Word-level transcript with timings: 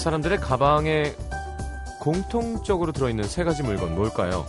사람들의 0.00 0.38
가방에 0.38 1.14
공통적으로 2.00 2.90
들어있는 2.90 3.24
세 3.24 3.44
가지 3.44 3.62
물건 3.62 3.94
뭘까요? 3.94 4.46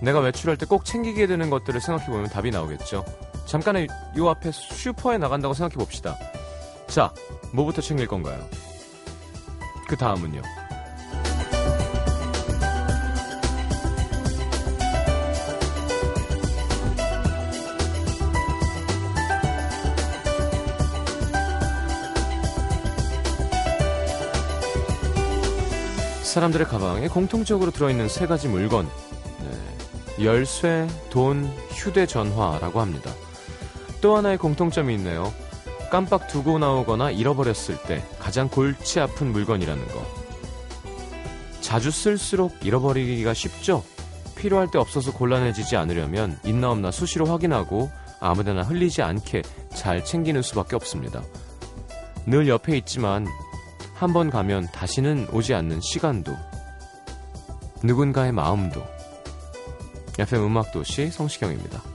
내가 0.00 0.20
외출할 0.20 0.56
때 0.56 0.64
꼭 0.64 0.86
챙기게 0.86 1.26
되는 1.26 1.50
것들을 1.50 1.80
생각해보면 1.80 2.30
답이 2.30 2.50
나오겠죠. 2.50 3.04
잠깐의 3.44 3.88
요 4.16 4.28
앞에 4.30 4.50
슈퍼에 4.52 5.18
나간다고 5.18 5.52
생각해봅시다. 5.52 6.16
자, 6.86 7.12
뭐부터 7.52 7.82
챙길 7.82 8.06
건가요? 8.08 8.42
그 9.86 9.96
다음은요. 9.96 10.40
사람들의 26.34 26.66
가방에 26.66 27.06
공통적으로 27.06 27.70
들어있는 27.70 28.08
세 28.08 28.26
가지 28.26 28.48
물건. 28.48 28.88
네. 29.38 30.24
열쇠, 30.24 30.88
돈, 31.08 31.44
휴대전화라고 31.70 32.80
합니다. 32.80 33.12
또 34.00 34.16
하나의 34.16 34.36
공통점이 34.38 34.92
있네요. 34.96 35.32
깜빡 35.92 36.26
두고 36.26 36.58
나오거나 36.58 37.12
잃어버렸을 37.12 37.80
때 37.86 38.02
가장 38.18 38.48
골치 38.48 38.98
아픈 38.98 39.30
물건이라는 39.30 39.86
거. 39.86 40.04
자주 41.60 41.92
쓸수록 41.92 42.56
잃어버리기가 42.64 43.32
쉽죠? 43.32 43.84
필요할 44.34 44.72
때 44.72 44.78
없어서 44.78 45.12
곤란해지지 45.12 45.76
않으려면 45.76 46.36
있나 46.44 46.72
없나 46.72 46.90
수시로 46.90 47.26
확인하고 47.26 47.92
아무데나 48.18 48.62
흘리지 48.62 49.02
않게 49.02 49.42
잘 49.72 50.04
챙기는 50.04 50.42
수밖에 50.42 50.74
없습니다. 50.74 51.22
늘 52.26 52.48
옆에 52.48 52.76
있지만 52.78 53.28
한번 53.94 54.30
가면 54.30 54.68
다시는 54.72 55.28
오지 55.32 55.54
않는 55.54 55.80
시간도 55.80 56.36
누군가의 57.82 58.32
마음도 58.32 58.82
FM 60.18 60.44
음악도시 60.44 61.10
성시경입니다. 61.10 61.93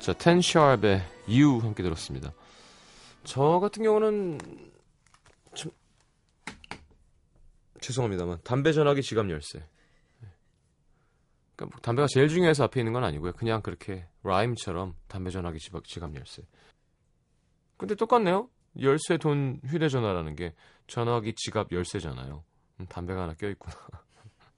자, 0.00 0.14
텐샤업의 0.14 1.02
You 1.28 1.58
함께 1.58 1.82
들었습니다. 1.82 2.32
저 3.22 3.60
같은 3.60 3.82
경우는 3.82 4.38
좀 5.54 5.70
죄송합니다만 7.82 8.38
담배 8.42 8.72
전화기 8.72 9.02
지갑 9.02 9.28
열쇠. 9.28 9.62
그러니까 11.54 11.76
뭐 11.76 11.80
담배가 11.82 12.06
제일 12.10 12.28
중요해서 12.28 12.64
앞에 12.64 12.80
있는 12.80 12.94
건 12.94 13.04
아니고요. 13.04 13.34
그냥 13.34 13.60
그렇게 13.60 14.06
라임처럼 14.22 14.96
담배 15.06 15.28
전화기 15.28 15.58
지갑, 15.58 15.84
지갑 15.84 16.14
열쇠. 16.16 16.44
근데 17.76 17.94
똑같네요. 17.94 18.48
열쇠, 18.80 19.18
돈, 19.18 19.60
휴대전화라는 19.66 20.34
게 20.34 20.54
전화기, 20.86 21.34
지갑, 21.34 21.72
열쇠잖아요. 21.72 22.42
음, 22.80 22.86
담배가 22.86 23.22
하나 23.22 23.34
껴있구나. 23.34 23.76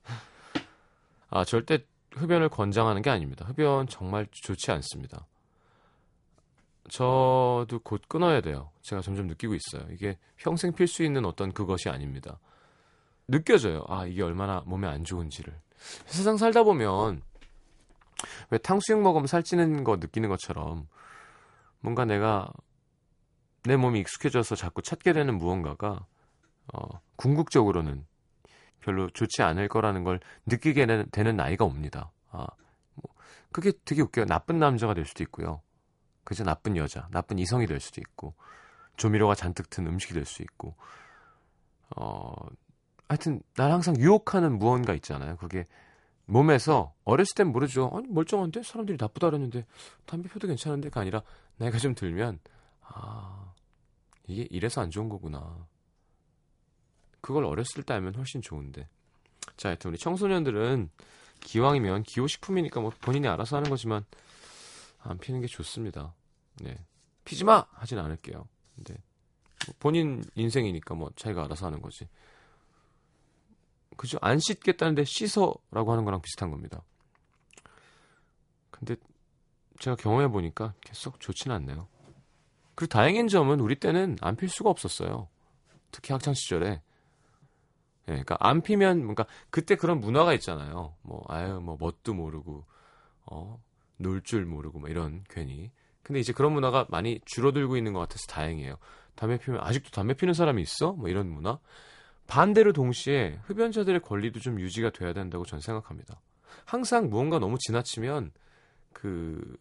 아, 1.30 1.44
절대 1.44 1.84
흡연을 2.12 2.48
권장하는 2.48 3.02
게 3.02 3.10
아닙니다. 3.10 3.44
흡연 3.46 3.88
정말 3.88 4.28
좋지 4.30 4.70
않습니다. 4.70 5.26
저도 6.92 7.80
곧 7.82 8.02
끊어야 8.06 8.42
돼요. 8.42 8.70
제가 8.82 9.00
점점 9.00 9.26
느끼고 9.26 9.54
있어요. 9.54 9.90
이게 9.92 10.18
평생 10.36 10.74
필 10.74 10.86
수 10.86 11.02
있는 11.02 11.24
어떤 11.24 11.50
그것이 11.50 11.88
아닙니다. 11.88 12.38
느껴져요. 13.26 13.82
아, 13.88 14.04
이게 14.04 14.22
얼마나 14.22 14.62
몸에 14.66 14.86
안 14.86 15.02
좋은지를. 15.02 15.58
세상 16.04 16.36
살다 16.36 16.64
보면 16.64 17.22
왜 18.50 18.58
탕수육 18.58 19.00
먹으면 19.00 19.26
살찌는 19.26 19.84
거 19.84 19.96
느끼는 19.96 20.28
것처럼 20.28 20.86
뭔가 21.80 22.04
내가 22.04 22.52
내 23.64 23.76
몸이 23.76 23.98
익숙해져서 24.00 24.54
자꾸 24.56 24.82
찾게 24.82 25.14
되는 25.14 25.38
무언가가 25.38 26.04
어, 26.74 27.00
궁극적으로는 27.16 28.04
별로 28.80 29.08
좋지 29.08 29.40
않을 29.40 29.68
거라는 29.68 30.04
걸 30.04 30.20
느끼게 30.44 30.84
되는, 31.10 31.36
나이가 31.36 31.64
옵니다. 31.64 32.12
아, 32.30 32.46
뭐, 32.96 33.14
그게 33.50 33.72
되게 33.86 34.02
웃겨요. 34.02 34.26
나쁜 34.26 34.58
남자가 34.58 34.92
될 34.92 35.06
수도 35.06 35.22
있고요. 35.22 35.62
그저 36.24 36.44
나쁜 36.44 36.76
여자, 36.76 37.08
나쁜 37.10 37.38
이성이 37.38 37.66
될 37.66 37.80
수도 37.80 38.00
있고, 38.00 38.34
조미료가 38.96 39.34
잔뜩 39.34 39.70
든 39.70 39.86
음식이 39.86 40.14
될 40.14 40.24
수 40.24 40.42
있고, 40.42 40.74
어, 41.96 42.32
하여튼, 43.08 43.42
날 43.56 43.70
항상 43.72 43.96
유혹하는 43.98 44.58
무언가 44.58 44.94
있잖아요. 44.94 45.36
그게 45.36 45.66
몸에서, 46.26 46.94
어렸을 47.04 47.34
땐 47.34 47.48
모르죠. 47.48 47.90
아니, 47.94 48.06
멀쩡한데? 48.08 48.62
사람들이 48.62 48.96
나쁘다 49.00 49.28
그랬는데, 49.28 49.66
담배 50.06 50.28
펴도 50.28 50.46
괜찮은데가 50.46 51.00
아니라, 51.00 51.22
나이가 51.56 51.78
좀 51.78 51.94
들면, 51.94 52.38
아, 52.82 53.52
이게 54.26 54.46
이래서 54.50 54.80
안 54.80 54.90
좋은 54.90 55.08
거구나. 55.08 55.66
그걸 57.20 57.44
어렸을 57.44 57.82
때 57.82 57.94
알면 57.94 58.14
훨씬 58.14 58.40
좋은데. 58.40 58.88
자, 59.56 59.68
하여튼 59.68 59.90
우리 59.90 59.98
청소년들은 59.98 60.90
기왕이면 61.40 62.04
기호식품이니까 62.04 62.80
뭐 62.80 62.92
본인이 63.00 63.28
알아서 63.28 63.56
하는 63.56 63.68
거지만, 63.68 64.04
안 65.02 65.18
피는 65.18 65.40
게 65.40 65.46
좋습니다. 65.46 66.14
네. 66.60 66.78
피지 67.24 67.44
마! 67.44 67.66
하진 67.72 67.98
않을게요. 67.98 68.48
근데 68.76 68.94
뭐 69.66 69.74
본인 69.78 70.24
인생이니까 70.34 70.94
뭐 70.94 71.10
자기가 71.16 71.44
알아서 71.44 71.66
하는 71.66 71.80
거지. 71.82 72.08
그죠? 73.96 74.18
안 74.20 74.38
씻겠다는데 74.38 75.04
씻어라고 75.04 75.92
하는 75.92 76.04
거랑 76.04 76.22
비슷한 76.22 76.50
겁니다. 76.50 76.82
근데 78.70 78.96
제가 79.78 79.96
경험해 79.96 80.28
보니까 80.28 80.74
계속 80.80 81.20
좋진 81.20 81.52
않네요. 81.52 81.86
그리고 82.74 82.88
다행인 82.90 83.28
점은 83.28 83.60
우리 83.60 83.76
때는 83.76 84.16
안 84.20 84.36
필 84.36 84.48
수가 84.48 84.70
없었어요. 84.70 85.28
특히 85.90 86.12
학창 86.12 86.34
시절에. 86.34 86.70
예, 86.70 86.80
그러니까 88.06 88.36
안 88.40 88.62
피면 88.62 89.04
뭔가 89.04 89.26
그때 89.50 89.76
그런 89.76 90.00
문화가 90.00 90.32
있잖아요. 90.34 90.96
뭐 91.02 91.22
아유 91.28 91.60
뭐 91.60 91.76
뭣도 91.76 92.14
모르고 92.14 92.64
어 93.26 93.62
놀 94.02 94.22
줄 94.22 94.44
모르고 94.44 94.80
뭐 94.80 94.88
이런 94.88 95.24
괜히. 95.28 95.70
근데 96.02 96.20
이제 96.20 96.32
그런 96.32 96.52
문화가 96.52 96.86
많이 96.90 97.20
줄어들고 97.24 97.76
있는 97.76 97.92
것 97.92 98.00
같아서 98.00 98.26
다행이에요. 98.26 98.76
담배 99.14 99.38
피면 99.38 99.60
아직도 99.62 99.90
담배 99.90 100.14
피는 100.14 100.34
사람이 100.34 100.60
있어? 100.62 100.92
뭐 100.92 101.08
이런 101.08 101.28
문화. 101.28 101.58
반대로 102.26 102.72
동시에 102.72 103.40
흡연자들의 103.44 104.00
권리도 104.00 104.40
좀 104.40 104.60
유지가 104.60 104.90
돼야 104.90 105.12
된다고 105.12 105.44
저는 105.44 105.60
생각합니다. 105.60 106.20
항상 106.64 107.08
무언가 107.10 107.38
너무 107.38 107.56
지나치면 107.58 108.32
그 108.92 109.56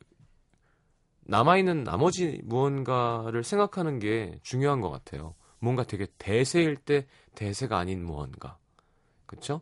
남아있는 1.22 1.84
나머지 1.84 2.42
무언가를 2.44 3.44
생각하는 3.44 4.00
게 4.00 4.40
중요한 4.44 4.82
것 4.82 4.90
같아요. 4.90 5.36
뭔가 5.60 5.84
되게 5.84 6.08
대세일 6.18 6.76
때 6.76 7.08
대세가 7.36 7.78
아닌 7.78 8.04
무언가. 8.04 8.58
그쵸? 9.26 9.62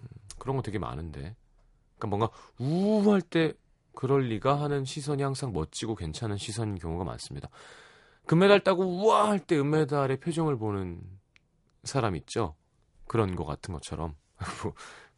음, 0.00 0.06
그런 0.38 0.56
거 0.56 0.62
되게 0.62 0.78
많은데. 0.78 1.36
그러니까 1.98 2.06
뭔가 2.08 2.30
우할 2.58 3.22
때 3.22 3.54
그럴 3.98 4.28
리가 4.28 4.60
하는 4.60 4.84
시선이 4.84 5.24
항상 5.24 5.52
멋지고 5.52 5.96
괜찮은 5.96 6.36
시선인 6.36 6.76
경우가 6.78 7.02
많습니다. 7.02 7.48
금메달 8.26 8.60
따고 8.60 8.84
우와 8.84 9.28
할 9.28 9.40
때 9.40 9.58
은메달의 9.58 10.20
표정을 10.20 10.56
보는 10.56 11.02
사람 11.82 12.14
있죠? 12.14 12.54
그런 13.08 13.34
거 13.34 13.44
같은 13.44 13.74
것처럼. 13.74 14.14
뭐 14.62 14.72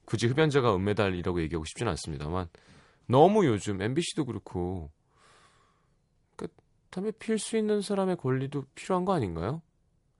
굳이 0.06 0.28
흡연자가 0.28 0.74
은메달이라고 0.74 1.42
얘기하고 1.42 1.66
싶지는 1.66 1.90
않습니다만 1.90 2.48
너무 3.04 3.44
요즘 3.44 3.82
MBC도 3.82 4.24
그렇고 4.24 4.90
그러니까 6.34 6.62
담배 6.88 7.10
필수 7.10 7.58
있는 7.58 7.82
사람의 7.82 8.16
권리도 8.16 8.64
필요한 8.74 9.04
거 9.04 9.12
아닌가요? 9.12 9.60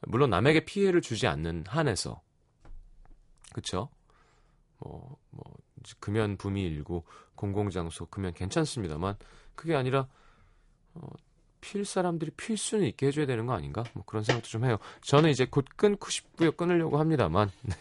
물론 0.02 0.28
남에게 0.28 0.66
피해를 0.66 1.00
주지 1.00 1.26
않는 1.26 1.64
한에서 1.66 2.20
그쵸? 3.54 3.88
뭐, 4.80 5.16
뭐, 5.30 5.44
금연 5.98 6.36
붐이 6.36 6.62
일고 6.62 7.06
공공장소 7.40 8.04
금연 8.06 8.34
괜찮습니다만 8.34 9.16
그게 9.54 9.74
아니라 9.74 10.06
어, 10.92 11.08
필 11.62 11.86
사람들이 11.86 12.32
필 12.32 12.58
수는 12.58 12.86
있게 12.88 13.06
해줘야 13.06 13.24
되는 13.24 13.46
거 13.46 13.54
아닌가? 13.54 13.82
뭐 13.94 14.04
그런 14.04 14.22
생각도 14.22 14.48
좀 14.48 14.64
해요. 14.66 14.76
저는 15.00 15.30
이제 15.30 15.46
곧 15.46 15.64
끊고 15.74 16.10
싶고요. 16.10 16.52
끊으려고 16.52 16.98
합니다만. 16.98 17.50
네. 17.62 17.74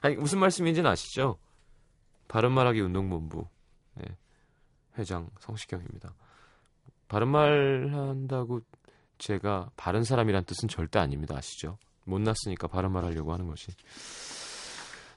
아니 0.00 0.16
무슨 0.16 0.38
말씀인지는 0.38 0.90
아시죠? 0.90 1.38
바른말하기 2.28 2.80
운동본부 2.80 3.46
네. 3.94 4.04
회장 4.98 5.28
성시경입니다. 5.38 6.14
바른말 7.08 7.90
한다고 7.92 8.60
제가 9.18 9.70
바른 9.76 10.04
사람이란 10.04 10.44
뜻은 10.44 10.68
절대 10.68 10.98
아닙니다. 10.98 11.36
아시죠? 11.36 11.78
못났으니까 12.04 12.66
바른말 12.66 13.04
하려고 13.04 13.32
하는 13.32 13.46
거지. 13.46 13.72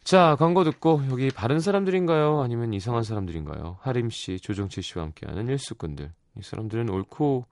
자, 0.08 0.38
광고 0.40 0.64
듣고 0.64 1.02
여기 1.12 1.30
바른 1.32 1.60
사람들인가요? 1.60 2.40
아니면 2.40 2.74
이상한 2.74 3.04
사람들인가요? 3.04 3.76
하림 3.82 4.10
씨, 4.10 4.40
조정치 4.40 4.82
씨와 4.82 5.04
함께하는 5.04 5.50
일수꾼들. 5.50 6.14
이 6.38 6.42
사람들은 6.42 6.90
옳고 6.90 7.46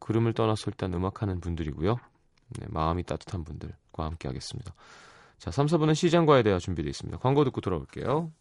그름을 0.00 0.32
떠나서 0.32 0.64
일단 0.66 0.92
음악하는 0.94 1.38
분들이고요. 1.38 1.94
네, 2.58 2.66
마음이 2.70 3.04
따뜻한 3.04 3.44
분들과 3.44 4.04
함께하겠습니다. 4.04 4.74
자, 5.38 5.52
3, 5.52 5.66
4분은 5.66 5.94
시장과에 5.94 6.42
대해 6.42 6.58
준비되어 6.58 6.90
있습니다. 6.90 7.18
광고 7.18 7.44
듣고 7.44 7.60
돌아올게요. 7.60 8.32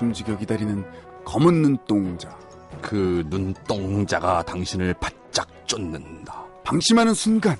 숨지겨 0.00 0.38
기다리는 0.38 0.82
검은 1.26 1.60
눈동자. 1.60 2.34
그 2.80 3.22
눈동자가 3.28 4.42
당신을 4.44 4.94
바짝 4.94 5.46
쫓는다. 5.66 6.46
방심하는 6.64 7.12
순간 7.12 7.56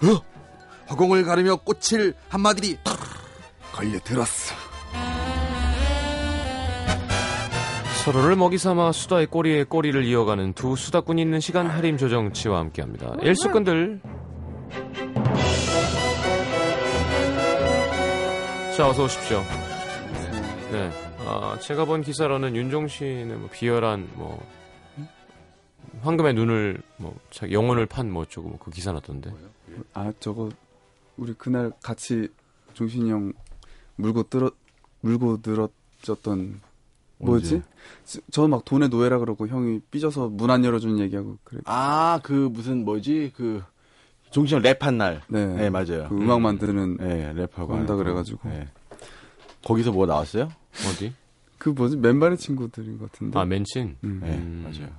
허공을 0.89 1.25
가르며 1.25 1.57
꽃을 1.57 2.15
한마디리 2.31 2.79
걸려들었어. 3.73 4.55
서로를 8.05 8.37
먹이 8.37 8.57
삼아 8.57 8.93
수다의 8.93 9.27
꼬리에 9.27 9.65
꼬리를 9.65 10.03
이어가는 10.03 10.55
두 10.55 10.77
수다꾼이 10.77 11.21
있는 11.21 11.41
시간 11.41 11.67
하림 11.67 11.99
조정치와 11.99 12.59
함께합니다. 12.59 13.17
일수꾼들. 13.21 14.01
자, 18.75 18.89
어서 18.89 19.05
오십시오. 19.05 19.45
네. 20.73 21.10
아, 21.31 21.59
제가 21.61 21.85
본 21.85 22.03
기사로는 22.03 22.57
윤종신의 22.57 23.37
뭐 23.39 23.49
비열한 23.53 24.09
뭐 24.15 24.45
황금의 26.03 26.35
눈을 26.35 26.83
뭐 26.97 27.15
자기 27.31 27.55
영혼을 27.55 27.87
판 27.87 28.11
뭐 28.11 28.23
어쩌고 28.23 28.49
뭐 28.49 28.59
그 28.59 28.71
기사 28.71 28.93
났던데. 28.93 29.33
아 29.95 30.13
저거 30.19 30.49
우리 31.17 31.33
그날 31.35 31.71
같이 31.83 32.29
종신이 32.75 33.11
형 33.11 33.33
물고 33.97 34.25
들어 34.25 34.51
물고 35.03 35.39
늘어졌던 35.45 36.61
뭐지? 37.19 37.63
저 38.33 38.49
막 38.49 38.65
돈의 38.65 38.89
노예라 38.89 39.19
그러고 39.19 39.47
형이 39.47 39.81
삐져서 39.91 40.29
문 40.31 40.51
안 40.51 40.65
열어준 40.65 40.99
얘기하고 40.99 41.39
그래. 41.45 41.61
아, 41.67 42.19
그 42.25 42.33
무슨 42.51 42.85
뭐지? 42.85 43.33
그 43.37 43.63
종신 44.31 44.57
형 44.57 44.63
랩한 44.65 44.95
날. 44.95 45.21
네, 45.29 45.47
네, 45.47 45.71
맞아요. 45.71 46.09
그 46.09 46.17
음악 46.17 46.41
만드는 46.41 46.97
네, 46.97 47.33
랩하고 47.35 47.71
한다 47.71 47.95
그래가지고. 47.95 48.39
거. 48.41 48.49
네. 48.49 48.67
거기서 49.65 49.93
뭐 49.93 50.07
나왔어요? 50.07 50.49
어디? 50.89 51.13
그 51.61 51.69
뭐지 51.69 51.99
맨발의 51.99 52.39
친구들인 52.39 52.99
것 52.99 53.13
같은데. 53.13 53.39
아, 53.39 53.45
맨친. 53.45 53.97
음. 54.03 54.21
네, 54.25 54.31
음. 54.31 54.63
맞아요. 54.65 54.91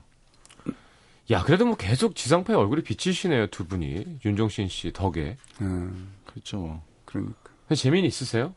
야, 1.31 1.43
그래도 1.43 1.65
뭐 1.65 1.75
계속 1.75 2.15
지상파에 2.15 2.55
얼굴이 2.55 2.83
비치시네요, 2.83 3.47
두 3.47 3.65
분이. 3.65 4.19
윤종신 4.23 4.67
씨 4.67 4.93
덕에. 4.93 5.37
음, 5.61 6.11
그렇죠. 6.25 6.57
뭐. 6.57 6.83
그러니까. 7.05 7.35
재미는 7.75 8.07
있으세요? 8.07 8.53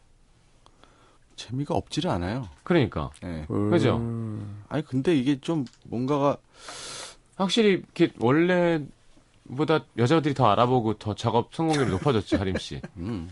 재미가 1.36 1.74
없지를 1.74 2.10
않아요. 2.10 2.48
그러니까. 2.62 3.10
네. 3.22 3.46
그죠? 3.48 3.96
음. 3.96 4.62
아니 4.68 4.84
근데 4.84 5.16
이게 5.16 5.40
좀 5.40 5.64
뭔가가 5.84 6.36
확실히 7.36 7.70
이렇게 7.70 8.12
원래보다 8.18 9.84
여자들이 9.96 10.34
더 10.34 10.46
알아보고 10.50 10.94
더 10.98 11.14
작업 11.14 11.54
성공률이 11.54 11.90
높아졌죠, 11.90 12.36
하림 12.38 12.58
씨. 12.58 12.80
음, 12.98 13.30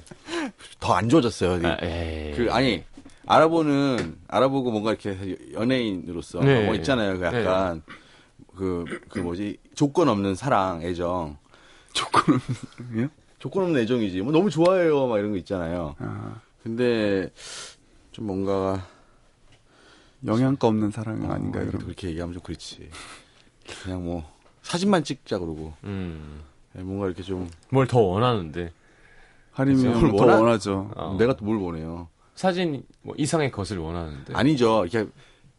더 0.81 0.95
안 0.95 1.09
좋아졌어요. 1.11 1.67
아, 1.67 1.77
에이. 1.85 2.33
그 2.37 2.51
아니 2.53 2.83
알아보는 3.27 4.19
알아보고 4.29 4.71
뭔가 4.71 4.91
이렇게 4.91 5.37
연예인으로서 5.53 6.41
네. 6.41 6.65
뭐 6.67 6.75
있잖아요. 6.75 7.19
그 7.19 7.25
약간 7.25 7.83
그그 8.57 9.19
뭐지 9.21 9.59
조건 9.75 10.09
없는 10.09 10.35
사랑 10.35 10.83
애정 10.83 11.37
조건 11.93 12.39
없는 12.81 13.11
조건 13.39 13.65
없는 13.65 13.81
애정이지. 13.83 14.23
뭐 14.23 14.33
너무 14.33 14.51
좋아해요. 14.51 15.07
막 15.07 15.19
이런 15.19 15.31
거 15.33 15.37
있잖아요. 15.39 15.95
아, 15.99 16.41
근데 16.63 17.31
좀 18.13 18.27
뭔가 18.27 18.87
영양가 20.25 20.67
없는 20.69 20.91
사랑? 20.91 21.25
어, 21.25 21.51
그럼 21.51 21.71
그렇게 21.81 22.09
얘기하면 22.09 22.35
좀 22.35 22.43
그렇지. 22.43 22.89
그냥 23.83 24.05
뭐 24.05 24.25
사진만 24.63 25.03
찍자 25.03 25.39
그러고 25.39 25.73
음. 25.85 26.43
예, 26.79 26.83
뭔가 26.83 27.07
이렇게 27.07 27.23
좀 27.23 27.49
뭘 27.73 27.87
더 27.89 28.01
원하는데. 28.01 28.73
하림이? 29.53 29.85
형은 29.85 30.17
더 30.17 30.25
원하- 30.25 30.41
원하죠. 30.41 30.91
어. 30.97 31.17
내가 31.19 31.35
또 31.37 31.45
뭘 31.45 31.59
원해요. 31.59 32.09
사진 32.35 32.85
뭐 33.03 33.15
이상의 33.19 33.51
것을 33.51 33.79
원하는데. 33.79 34.35
아니죠. 34.35 34.85
이렇게 34.87 35.11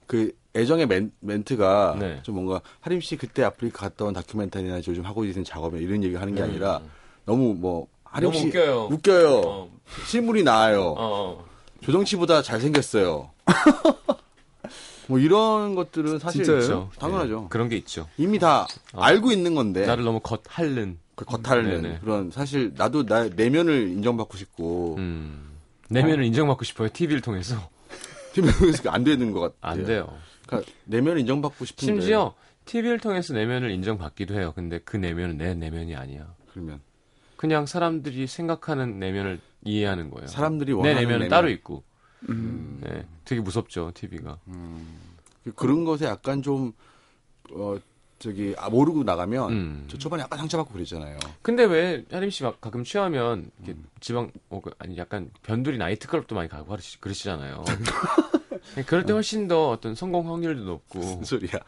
그 0.07 0.31
애정의 0.55 0.87
멘, 0.87 1.11
멘트가 1.19 1.95
네. 1.99 2.19
좀 2.23 2.35
뭔가 2.35 2.61
하림 2.81 3.01
씨 3.01 3.15
그때 3.15 3.43
아프리카 3.43 3.89
갔다 3.89 4.05
온 4.05 4.13
다큐멘터리나 4.13 4.77
요즘 4.77 5.05
하고 5.05 5.25
있는 5.25 5.43
작업에 5.43 5.79
이런 5.79 6.03
얘기 6.03 6.15
하는 6.15 6.35
게 6.35 6.41
음. 6.41 6.49
아니라 6.49 6.81
너무 7.25 7.53
뭐 7.55 7.87
하림 8.03 8.29
너무 8.29 8.39
씨 8.39 8.47
웃겨요. 8.47 8.87
웃겨요. 8.91 9.41
어. 9.45 9.71
실물이 10.07 10.43
나아요. 10.43 10.81
어, 10.81 10.95
어. 10.97 11.45
조정치 11.81 12.15
보다 12.17 12.41
잘생겼어요. 12.41 13.29
뭐 15.07 15.19
이런 15.19 15.75
것들은 15.75 16.19
사실 16.19 16.43
진짜예요? 16.43 16.61
그렇죠. 16.67 16.89
당연하죠. 16.99 17.41
예, 17.45 17.49
그런 17.49 17.67
게 17.67 17.75
있죠. 17.77 18.07
이미 18.17 18.39
다 18.39 18.67
어. 18.93 19.01
알고 19.01 19.31
있는 19.31 19.55
건데 19.55 19.85
나를 19.85 20.03
너무 20.03 20.19
겉핥는. 20.19 20.99
그 21.15 21.25
겉핥는 21.25 21.81
네네. 21.81 21.99
그런 22.01 22.31
사실 22.31 22.73
나도 22.75 23.05
나 23.05 23.27
내면을 23.27 23.89
인정받고 23.89 24.37
싶고 24.37 24.95
음. 24.97 25.52
내면을 25.89 26.23
인정받고 26.25 26.63
싶어요, 26.63 26.89
TV를 26.91 27.21
통해서. 27.21 27.69
팀에서 28.33 28.89
안 28.89 29.03
되는 29.03 29.31
것 29.31 29.39
같아요. 29.41 29.81
안 29.81 29.85
돼요. 29.85 30.17
그러니까 30.47 30.71
내면을 30.85 31.19
인정받고 31.21 31.65
싶은데 31.65 31.85
심지어 31.85 32.33
TV를 32.65 32.99
통해서 32.99 33.33
내면을 33.33 33.71
인정받기도 33.71 34.33
해요. 34.33 34.53
근데 34.55 34.79
그 34.79 34.97
내면은 34.97 35.37
내 35.37 35.53
내면이 35.53 35.95
아니야. 35.95 36.33
그러면 36.51 36.81
그냥 37.35 37.65
사람들이 37.65 38.25
생각하는 38.27 38.99
내면을 38.99 39.39
이해하는 39.65 40.09
거예요. 40.09 40.27
사람들이 40.27 40.71
내 40.71 40.77
원하는 40.77 40.95
내면은 40.95 41.19
내면. 41.19 41.29
따로 41.29 41.49
있고. 41.49 41.83
음. 42.29 42.79
네, 42.81 43.05
되게 43.25 43.41
무섭죠 43.41 43.91
TV가. 43.93 44.39
그런 45.55 45.83
것에 45.83 46.05
약간 46.05 46.41
좀, 46.41 46.71
어, 47.51 47.77
저기, 48.23 48.55
아, 48.57 48.69
모르고 48.69 49.03
나가면, 49.03 49.51
음. 49.51 49.85
저 49.89 49.97
초반에 49.97 50.23
약간 50.23 50.39
상처받고 50.39 50.71
그랬잖아요. 50.73 51.19
근데 51.41 51.65
왜 51.65 52.05
하림 52.09 52.29
씨 52.29 52.43
막 52.45 52.61
가끔 52.61 52.85
취하면 52.85 53.51
이렇게 53.59 53.73
음. 53.77 53.83
지방 53.99 54.31
어, 54.49 54.61
그, 54.63 54.71
아니 54.79 54.97
약간 54.97 55.29
변두리 55.43 55.77
나이트클럽도 55.77 56.33
많이 56.33 56.47
가고 56.47 56.73
하시- 56.73 57.01
그러시잖아요. 57.01 57.65
그럴 58.87 59.05
때 59.05 59.11
훨씬 59.11 59.49
더 59.49 59.69
어떤 59.71 59.93
성공 59.93 60.31
확률도 60.31 60.63
높고. 60.63 60.99
무슨 61.19 61.23
소리야. 61.25 61.59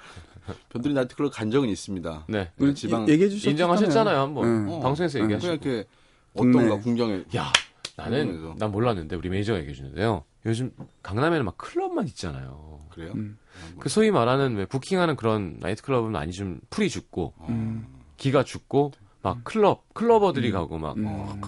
변두리 0.69 0.93
나이트클럽 0.93 1.33
간 1.33 1.51
적은 1.51 1.67
있습니다. 1.67 2.25
네. 2.29 2.51
우리 2.57 2.73
지방- 2.73 3.05
이- 3.05 3.11
얘기해 3.11 3.27
주셨잖아요. 3.29 3.51
인정하셨잖아요 3.51 4.17
한번 4.17 4.45
응. 4.45 4.69
어, 4.71 4.79
방송에서 4.79 5.19
응. 5.19 5.25
얘기하시고. 5.25 5.59
그냥 5.59 5.73
이렇게. 5.75 5.89
어떤가, 6.35 6.79
궁정에. 6.79 7.23
야 7.35 7.51
나는 7.97 8.27
궁금해서. 8.27 8.55
난 8.59 8.71
몰랐는데 8.71 9.15
우리 9.17 9.27
매니저가 9.27 9.59
얘기해 9.59 9.73
주는데요. 9.75 10.23
요즘 10.45 10.71
강남에는 11.03 11.43
막 11.43 11.57
클럽만 11.57 12.07
있잖아요. 12.07 12.79
그래요? 12.91 13.11
음. 13.15 13.37
그 13.79 13.89
소위 13.89 14.11
말하는 14.11 14.55
왜 14.55 14.65
부킹하는 14.65 15.15
그런 15.15 15.57
나이트클럽은 15.59 16.11
많이 16.11 16.31
좀 16.31 16.59
풀이 16.69 16.89
죽고 16.89 17.33
음. 17.49 17.87
기가 18.17 18.43
죽고 18.43 18.91
막 19.21 19.43
클럽 19.43 19.93
clubber들이 19.93 20.51
가고 20.51 20.77
막 20.77 20.97
음. 20.97 21.05
어, 21.07 21.39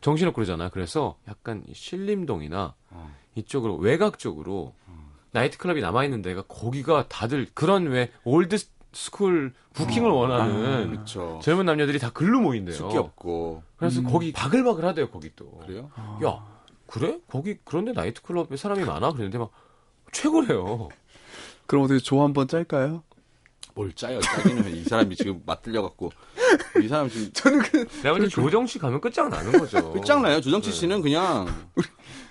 정신없고 0.00 0.34
그러잖아요. 0.36 0.70
그래서 0.70 1.16
약간 1.28 1.64
이 1.68 1.74
신림동이나 1.74 2.74
어. 2.90 3.14
이쪽으로 3.34 3.76
외곽 3.76 4.18
쪽으로 4.18 4.74
나이트클럽이 5.32 5.80
남아 5.80 6.04
있는 6.04 6.22
데가 6.22 6.42
거기가 6.42 7.08
다들 7.08 7.48
그런 7.54 7.88
왜 7.88 8.10
old 8.22 8.56
school 8.92 9.52
부킹을 9.72 10.08
원하는 10.08 10.90
그렇죠. 10.92 11.40
젊은 11.42 11.66
남녀들이 11.66 11.98
다 11.98 12.10
글로 12.10 12.40
모인대요. 12.40 12.76
숫기 12.76 12.96
없고. 12.96 13.64
그래서 13.76 14.02
거기 14.02 14.32
바글바글 14.32 14.84
하대요, 14.84 15.10
거기 15.10 15.32
또. 15.34 15.50
그래요? 15.66 15.90
야, 16.24 16.46
그래? 16.86 17.18
거기 17.28 17.58
그런데 17.64 17.92
나이트클럽에 17.92 18.56
사람이 18.56 18.84
많아? 18.84 19.10
그랬는데 19.10 19.38
막 19.38 19.50
최고래요. 20.12 20.88
그럼 21.66 21.84
어떻게 21.84 21.98
조 22.00 22.22
한번 22.22 22.46
짤까요? 22.48 23.02
뭘 23.74 23.92
짜요, 23.92 24.20
짜기는. 24.20 24.76
이 24.76 24.84
사람이 24.84 25.16
지금 25.16 25.42
맛들려 25.44 25.82
갖고. 25.82 26.12
이 26.82 26.86
사람 26.86 27.08
지금. 27.08 27.30
저는 27.34 27.58
그 27.60 27.78
내가 28.02 28.12
볼때 28.16 28.28
조정치 28.28 28.66
씨 28.66 28.78
가면 28.78 29.00
끝장 29.00 29.28
나는 29.28 29.50
거죠. 29.58 29.92
끝장나요. 29.92 30.40
조정치 30.40 30.70
씨는 30.70 31.02
그냥. 31.02 31.46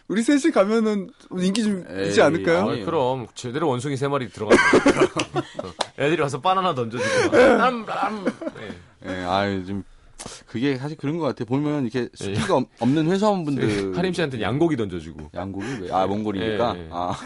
우리 0.08 0.22
셋이 0.22 0.54
가면은 0.54 1.10
인기 1.38 1.64
좀 1.64 1.86
에이, 1.90 2.08
있지 2.10 2.22
않을까요? 2.22 2.70
아니, 2.70 2.82
아, 2.82 2.86
그럼 2.86 3.28
제대로 3.36 3.68
원숭이 3.70 3.96
세 3.98 4.08
마리 4.08 4.30
들어가는 4.30 4.58
거 4.58 5.74
애들이 5.98 6.22
와서 6.22 6.40
바나나 6.42 6.76
던져주고 6.76 7.36
남, 7.38 7.86
남. 7.86 8.26
네. 8.26 8.70
예, 9.06 9.24
아유, 9.24 9.66
좀, 9.66 9.84
그게 10.46 10.78
사실 10.78 10.98
그런 10.98 11.18
것 11.18 11.26
같아. 11.26 11.46
보면 11.46 11.84
이렇게 11.84 12.10
수기가 12.16 12.56
없- 12.56 12.70
없는 12.80 13.10
회사원분들. 13.12 13.98
하림 13.98 14.14
씨한테 14.14 14.42
양고기 14.42 14.76
던져주고 14.78 15.32
양고기? 15.34 15.66
왜? 15.84 15.92
아, 15.92 16.06
몽골이니까? 16.06 16.76
예, 16.78 16.80
예. 16.82 16.90
아. 16.92 17.18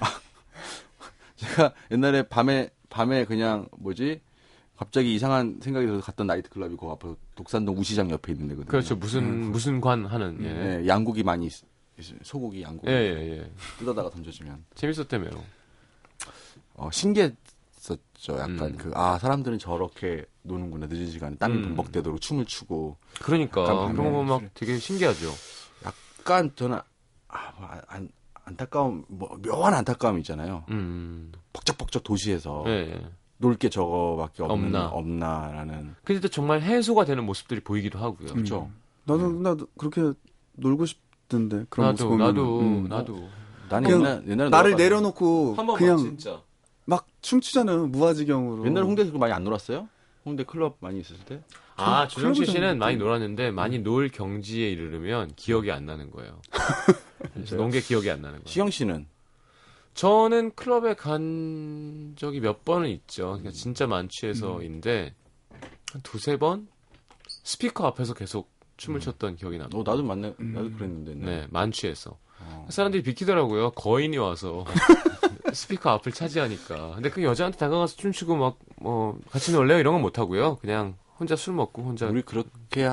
아. 0.00 0.06
제가 1.36 1.74
옛날에 1.90 2.22
밤에, 2.22 2.70
밤에 2.90 3.24
그냥, 3.24 3.68
뭐지? 3.78 4.20
갑자기 4.76 5.14
이상한 5.14 5.60
생각이 5.62 5.86
들어서 5.86 6.04
갔던 6.04 6.26
나이트클럽이 6.26 6.76
그 6.76 6.86
앞에 6.88 7.14
독산동 7.36 7.78
우시장 7.78 8.10
옆에 8.10 8.32
있는 8.32 8.48
데거든요. 8.48 8.70
그렇죠 8.70 8.96
무슨 8.96 9.50
무슨 9.52 9.80
관 9.80 10.04
하는 10.04 10.38
예. 10.42 10.80
예, 10.82 10.88
양고기 10.88 11.22
많이, 11.22 11.46
있- 11.46 11.62
있- 11.98 12.24
소고기 12.24 12.62
양고기. 12.62 12.90
예, 12.90 12.92
예, 12.94 13.38
예. 13.38 13.50
뜯어다가 13.78 14.10
던져주면. 14.10 14.64
재밌었다며요. 14.74 15.30
어, 16.74 16.90
신기했었죠. 16.90 18.32
약간 18.32 18.58
음. 18.62 18.76
그, 18.76 18.90
아, 18.94 19.16
사람들은 19.18 19.58
저렇게 19.60 20.24
노는구나. 20.42 20.86
늦은 20.88 21.08
시간에 21.08 21.36
땀이 21.36 21.54
음. 21.56 21.62
범벅되도록 21.76 22.20
춤을 22.20 22.44
추고. 22.46 22.96
그러니까 23.22 23.62
그런 23.64 23.96
거 23.96 24.02
밤에 24.02 24.24
막 24.24 24.42
되게 24.54 24.76
신기하죠. 24.78 25.30
약간 25.84 26.50
저는, 26.56 26.78
아, 27.28 27.52
뭐, 27.58 27.68
안, 27.86 28.08
안타까움, 28.44 29.04
뭐, 29.08 29.36
묘한 29.42 29.74
안타까움 29.74 30.18
있잖아요. 30.18 30.64
음. 30.70 31.32
벅적벅적 31.52 32.02
도시에서 32.04 32.64
예, 32.66 32.70
예. 32.92 33.06
놀게 33.38 33.68
저거밖에 33.68 34.42
없는, 34.42 34.66
없나. 34.74 34.86
없나 34.88 35.50
라는. 35.52 35.94
근데 36.04 36.20
또 36.20 36.28
정말 36.28 36.62
해소가 36.62 37.04
되는 37.04 37.24
모습들이 37.24 37.60
보이기도 37.60 37.98
하고요. 37.98 38.32
그렇죠. 38.32 38.70
나도 39.04 39.32
나도 39.32 39.66
그렇게 39.76 40.12
놀고 40.52 40.86
싶던데 40.86 41.66
그런 41.68 41.90
모습 41.92 42.16
나도 42.16 42.18
보면 42.18 42.26
나도 42.26 42.60
음. 42.60 42.88
나도 42.88 43.28
나는 43.70 43.90
그냥 43.90 44.00
옛날, 44.00 44.28
옛날에 44.28 44.50
나를 44.50 44.70
놀아봤는데. 44.72 44.82
내려놓고 44.82 45.56
그냥 45.76 45.98
진짜. 45.98 46.40
막 46.86 47.06
춤추잖아요 47.22 47.86
무아지경으로. 47.88 48.66
옛날에 48.66 48.84
홍대에서 48.86 49.16
많이 49.18 49.32
안 49.32 49.42
놀았어요? 49.44 49.88
홍대 50.24 50.44
클럽 50.44 50.76
많이 50.80 51.00
있었을 51.00 51.24
때? 51.24 51.40
아, 51.76 52.08
조정치 52.08 52.46
씨는. 52.46 52.78
많이 52.78 52.96
놀았는데 52.96 53.50
많이 53.50 53.78
놀 53.78 54.08
경지에 54.08 54.70
이르르면 54.70 55.32
기억이 55.36 55.70
안 55.70 55.86
나는 55.86 56.10
거예요. 56.10 56.40
논게 57.56 57.80
기억이 57.80 58.10
안 58.10 58.22
나는 58.22 58.38
거예요. 58.38 58.46
시영 58.46 58.70
씨는? 58.70 59.06
저는 59.94 60.54
클럽에 60.54 60.94
간 60.94 62.14
적이 62.16 62.40
몇 62.40 62.64
번은 62.64 62.88
있죠. 62.90 63.24
그러니까 63.32 63.50
진짜 63.50 63.86
만취해서인데 63.86 65.14
한 65.92 66.02
두세 66.02 66.36
번 66.36 66.68
스피커 67.26 67.86
앞에서 67.86 68.14
계속 68.14 68.50
춤을 68.76 69.00
췄던 69.00 69.36
기억이 69.36 69.58
납니다. 69.58 69.78
어, 69.78 69.82
나도 69.84 70.02
만나, 70.02 70.32
나도 70.36 70.72
그랬는데. 70.72 71.14
네, 71.14 71.46
만취해서. 71.50 72.18
어. 72.40 72.66
사람들이 72.70 73.02
비키더라고요. 73.04 73.70
거인이 73.72 74.16
와서 74.18 74.64
스피커 75.54 75.90
앞을 75.90 76.12
차지하니까. 76.12 76.94
근데 76.96 77.10
그 77.10 77.22
여자한테 77.22 77.58
다가가서 77.58 77.96
춤추고 77.96 78.36
막 78.36 78.56
뭐 78.80 79.18
같이 79.30 79.52
놀래요 79.52 79.78
이런 79.78 79.94
건 79.94 80.02
못 80.02 80.18
하고요. 80.18 80.56
그냥 80.56 80.94
혼자 81.18 81.36
술 81.36 81.54
먹고 81.54 81.82
혼자. 81.82 82.06
우리 82.06 82.22
그렇게 82.22 82.84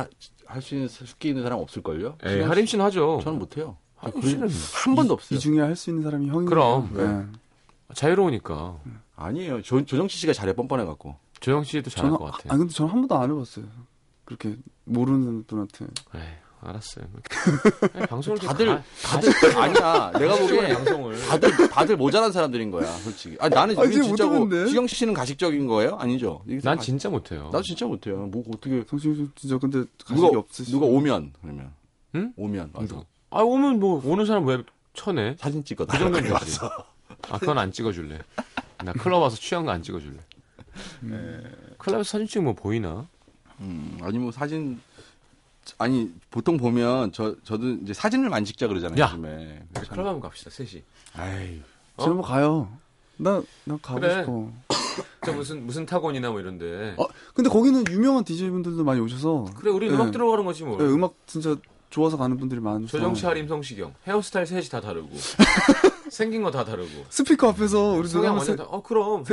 할 0.46 0.62
수 0.62 0.76
있는, 0.76 0.88
숫기 0.88 1.30
있는 1.30 1.44
사람 1.44 1.60
없을걸요? 1.60 2.18
에이, 2.24 2.34
시영 2.36 2.50
하림 2.50 2.66
씨는 2.66 2.86
하죠. 2.86 3.20
저는 3.24 3.40
못해요. 3.40 3.78
하림 3.98 4.22
씨는 4.22 4.50
한 4.86 4.96
번도 4.96 5.14
없어요. 5.16 5.38
이 5.38 5.40
중에 5.40 5.60
할 5.60 5.76
수 5.76 5.90
있는 5.90 6.04
사람이 6.04 6.28
형이에요. 6.30 6.46
그럼. 6.50 6.90
네. 6.94 7.40
자유로우니까. 7.96 8.80
아니에요. 9.16 9.62
조, 9.62 9.84
조정치 9.86 10.18
씨가 10.18 10.34
잘해 10.34 10.54
뻔뻔해갖고. 10.54 11.16
조영 11.40 11.64
씨도 11.64 11.90
잘할 11.90 12.12
저는 12.12 12.18
것 12.20 12.28
아, 12.28 12.32
같아요. 12.32 12.54
아 12.54 12.58
근데 12.58 12.74
저는 12.74 12.92
한 12.92 13.02
번도 13.02 13.16
안 13.16 13.32
해봤어요. 13.32 13.66
그렇게 14.26 14.56
모르는 14.86 15.44
분한테. 15.46 15.86
에이, 16.16 16.22
알았어요. 16.64 17.06
방송을 18.08 18.40
좀 18.40 18.48
다들, 18.50 18.68
가- 18.68 18.84
다들, 19.04 19.58
아니야. 19.58 20.12
내가 20.18 20.36
보기에 20.36 20.74
방송을. 20.74 21.20
다들, 21.28 21.70
다들 21.70 21.98
모자란 21.98 22.32
사람들인 22.32 22.70
거야, 22.72 22.86
솔직히. 23.00 23.36
아, 23.40 23.50
나는 23.50 23.78
아, 23.80 23.84
이게 23.84 24.02
진짜고. 24.02 24.40
못하는데? 24.40 24.70
시영 24.72 24.86
씨는 24.88 25.14
가식적인 25.14 25.66
거예요? 25.68 25.96
아니죠? 26.00 26.44
난 26.64 26.78
가- 26.78 26.82
진짜 26.84 27.10
못해요. 27.10 27.46
나도 27.46 27.64
진짜 27.64 27.86
못해요. 27.88 28.18
뭐, 28.28 28.44
어떻게. 28.54 28.84
성신 28.88 29.16
씨 29.16 29.28
진짜 29.36 29.58
근데 29.58 29.84
가식이 30.06 30.22
누가, 30.28 30.40
없으시. 30.40 30.72
누가 30.72 30.86
오면, 30.86 31.34
그러면. 31.42 31.72
응? 32.16 32.34
오면. 32.38 32.72
와서 32.74 33.06
아 33.32 33.42
오면 33.42 33.80
뭐 33.80 34.02
오는 34.06 34.26
사람 34.26 34.46
왜 34.46 34.62
쳐내? 34.94 35.36
사진 35.40 35.64
찍어. 35.64 35.86
그 35.86 35.98
정도는 35.98 36.28
달라고 36.30 36.46
되지. 36.46 36.60
와서. 36.62 36.86
아 37.30 37.38
그건 37.40 37.58
안 37.58 37.72
찍어줄래. 37.72 38.20
나 38.84 38.92
클럽 38.94 39.20
와서 39.20 39.36
취한 39.38 39.66
거 39.66 39.72
안 39.72 39.82
찍어줄래. 39.82 40.18
클럽에서 41.78 42.04
사진 42.04 42.28
찍으면 42.28 42.46
뭐 42.46 42.54
보이나? 42.54 43.08
음, 43.60 43.98
아니, 44.02 44.18
뭐 44.18 44.32
사진. 44.32 44.80
아니, 45.78 46.12
보통 46.30 46.58
보면, 46.58 47.12
저, 47.12 47.36
저도 47.44 47.70
이제 47.84 47.94
사진을 47.94 48.30
많이 48.30 48.46
찍자 48.46 48.68
그러잖아요, 48.68 49.00
야. 49.02 49.12
요즘에. 49.12 49.64
클럽 49.90 50.06
한번 50.08 50.20
갑시다 50.20 50.50
셋이. 50.50 50.84
아이, 51.16 51.62
어? 51.98 52.04
지난번 52.04 52.26
가요. 52.26 52.78
나, 53.18 53.42
나 53.66 53.78
가고 53.82 54.00
그래. 54.00 54.20
싶어. 54.22 54.52
저 55.24 55.32
무슨 55.34 55.66
무슨 55.66 55.86
타곤이나 55.86 56.32
뭐 56.32 56.40
이런데. 56.40 56.96
어, 56.98 57.06
근데 57.34 57.50
거기는 57.50 57.84
유명한 57.90 58.24
DJ분들도 58.24 58.84
많이 58.84 59.00
오셔서. 59.00 59.46
그래 59.56 59.72
우리 59.72 59.88
네. 59.88 59.94
음악 59.94 60.12
들어가는 60.12 60.44
거지 60.44 60.64
뭐. 60.64 60.78
네, 60.78 60.86
음악 60.86 61.14
진짜 61.28 61.56
좋아서 61.92 62.18
가는 62.18 62.36
분들이 62.38 62.60
많아서. 62.60 62.88
조정치, 62.88 63.26
하림, 63.26 63.48
성시경 63.48 63.94
헤어스타일 64.08 64.48
셋이 64.48 64.70
다 64.70 64.82
다르고 64.82 65.10
생긴 66.12 66.44
거 66.44 66.52
다 66.52 66.66
다르고. 66.66 67.06
스피커 67.10 67.48
앞에서 67.50 67.94
우리 67.94 68.08
누가 68.10 68.34
완전 68.34 68.58
다. 68.58 68.66
어 68.66 68.84
그럼. 68.84 69.24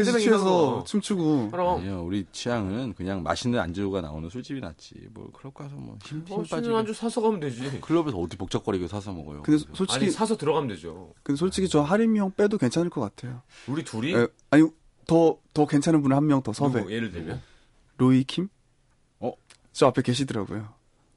거. 0.44 0.84
춤추고. 0.86 1.50
그럼. 1.50 1.80
아니요, 1.80 2.04
우리 2.04 2.24
취향은 2.30 2.94
그냥 2.94 3.24
맛있는 3.24 3.58
안주가 3.58 4.00
나오는 4.00 4.30
술집이 4.30 4.60
낫지. 4.60 4.94
뭐, 5.10 5.28
클럽 5.32 5.54
가서 5.54 5.74
뭐, 5.74 5.98
힘, 6.04 6.22
힘 6.24 6.38
어. 6.38 6.44
신는 6.44 6.76
안주 6.76 6.94
사서 6.94 7.20
가면 7.20 7.40
되지. 7.40 7.80
클럽에서 7.80 8.16
어디 8.18 8.36
복잡거리게 8.36 8.86
사서 8.86 9.12
먹어요. 9.12 9.42
근데 9.42 9.64
솔직히, 9.74 10.04
아니 10.04 10.10
사서 10.12 10.36
들어가면 10.36 10.68
되죠. 10.68 11.12
근데 11.24 11.36
솔직히 11.36 11.68
저 11.68 11.82
하림이 11.82 12.16
형 12.16 12.30
빼도 12.30 12.58
괜찮을 12.58 12.90
것 12.90 13.00
같아요. 13.00 13.42
우리 13.66 13.84
둘이 13.84 14.14
에, 14.14 14.28
아니, 14.50 14.62
더, 15.08 15.36
더 15.52 15.66
괜찮은 15.66 16.00
분을 16.02 16.16
한명 16.16 16.42
더 16.42 16.52
섭외. 16.52 16.80
누구? 16.82 16.92
예를 16.92 17.10
들면 17.10 17.42
로이 17.96 18.22
킴? 18.22 18.48
어? 19.18 19.32
저 19.72 19.86
앞에 19.88 20.02
계시더라고요. 20.02 20.68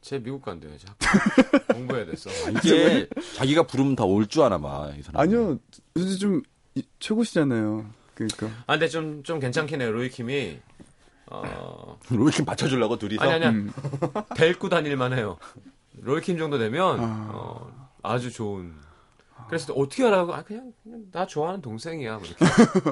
제 0.02 0.18
미국 0.20 0.42
간대요. 0.42 0.72
이제 0.74 0.86
학교. 0.88 1.66
공부해야 1.74 2.06
됐어. 2.06 2.30
이게 2.50 3.08
자기가 3.38 3.64
부르면 3.68 3.96
다 3.96 4.04
올 4.06 4.28
줄 4.28 4.42
아나 4.44 4.58
봐, 4.58 4.92
이 4.98 5.02
사람. 5.04 5.22
아니요, 5.22 5.60
요새 5.98 6.18
좀 6.18 6.42
이- 6.76 6.84
최고시잖아요. 7.00 7.86
그러니까. 8.16 8.48
아, 8.68 8.74
근데 8.74 8.88
좀, 8.88 9.22
좀 9.24 9.40
괜찮긴 9.40 9.82
해요. 9.82 9.92
로이킴이, 9.92 10.60
어, 11.28 12.00
로이킴 12.10 12.46
받쳐주려고 12.46 12.98
둘이서. 12.98 13.22
아니, 13.22 13.34
아니야. 13.34 13.50
음. 13.52 13.72
데리고 14.36 14.70
다닐만 14.70 15.14
해요. 15.14 15.38
로이킴 16.00 16.38
정도 16.38 16.58
되면, 16.58 17.00
아. 17.00 17.30
어, 17.34 17.90
아주 18.02 18.32
좋은. 18.32 18.74
그래서 19.48 19.68
또 19.68 19.74
어떻게 19.74 20.04
하라고? 20.04 20.34
아, 20.34 20.42
그냥, 20.44 20.72
그냥 20.82 21.04
나 21.12 21.28
좋아하는 21.28 21.62
동생이야. 21.62 22.18
뭐 22.18 22.26
이렇게. 22.26 22.46
네, 22.46 22.92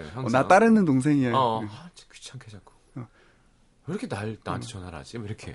어, 0.00 0.10
항상. 0.14 0.32
나 0.42 0.48
따르는 0.48 0.84
동생이야. 0.84 1.32
어, 1.34 1.60
네. 1.62 1.68
아, 1.70 1.88
진짜 1.94 2.12
귀찮게 2.12 2.50
자꾸. 2.50 2.69
왜 3.90 3.94
이렇게 3.94 4.06
날, 4.06 4.36
나한테 4.44 4.68
전화를 4.68 4.96
하지? 5.00 5.18
뭐 5.18 5.26
이렇게. 5.26 5.52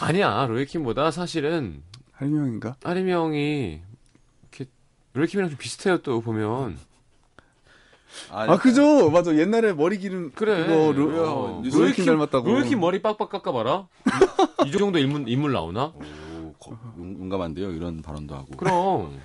아니야. 0.00 0.46
로이킴보다 0.46 1.10
사실은, 1.10 1.82
하림이 2.12 2.38
형인가? 2.38 2.76
아림이 2.84 3.10
형이, 3.10 3.80
이렇게, 4.42 4.70
로이킴이랑 5.14 5.50
좀 5.50 5.58
비슷해요, 5.58 5.98
또 6.02 6.20
보면. 6.20 6.78
아니, 8.30 8.52
아, 8.52 8.56
그죠? 8.58 9.10
맞아. 9.10 9.36
옛날에 9.36 9.72
머리 9.72 9.98
기른. 9.98 10.30
그래. 10.32 10.64
그거 10.66 10.92
로, 10.92 11.06
왜요? 11.08 11.22
어, 11.24 11.62
로이킴 11.64 12.06
닮았다고. 12.06 12.48
로이킴 12.48 12.78
머리 12.78 13.02
빡빡 13.02 13.28
깎아봐라. 13.28 13.88
이, 14.64 14.68
이 14.68 14.72
정도 14.72 15.00
인물, 15.00 15.28
인물 15.28 15.52
나오나? 15.52 15.86
오, 15.96 16.54
거- 16.60 16.78
용- 16.98 17.16
용감한데요, 17.18 17.72
이런 17.72 18.02
발언도 18.02 18.36
하고. 18.36 18.56
그럼. 18.56 19.20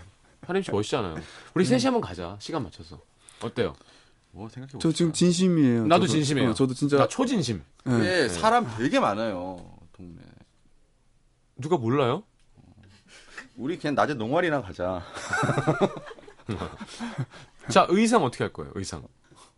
하림 0.47 0.63
씨 0.63 0.71
멋있잖아요. 0.71 1.17
우리 1.53 1.65
셋이 1.65 1.83
한번 1.83 2.01
가자. 2.01 2.35
시간 2.39 2.63
맞춰서. 2.63 2.99
어때요? 3.43 3.75
뭐 4.31 4.47
생각해 4.49 4.79
저 4.79 4.91
지금 4.91 5.11
진심이에요. 5.11 5.87
나도 5.87 6.05
저도- 6.05 6.09
진심이에요. 6.11 6.49
어, 6.51 6.53
저도 6.53 6.73
진짜. 6.73 6.97
나 6.97 7.07
초진심. 7.07 7.63
네. 7.85 8.23
예, 8.23 8.29
사람 8.29 8.67
되게 8.77 8.99
많아요, 8.99 9.77
동네. 9.93 10.21
누가 11.57 11.77
몰라요? 11.77 12.23
우리 13.57 13.77
그냥 13.77 13.95
낮에 13.95 14.13
농활이나 14.13 14.61
가자. 14.61 15.03
자, 17.69 17.85
의상 17.89 18.23
어떻게 18.23 18.43
할 18.43 18.53
거예요? 18.53 18.71
의상. 18.75 19.03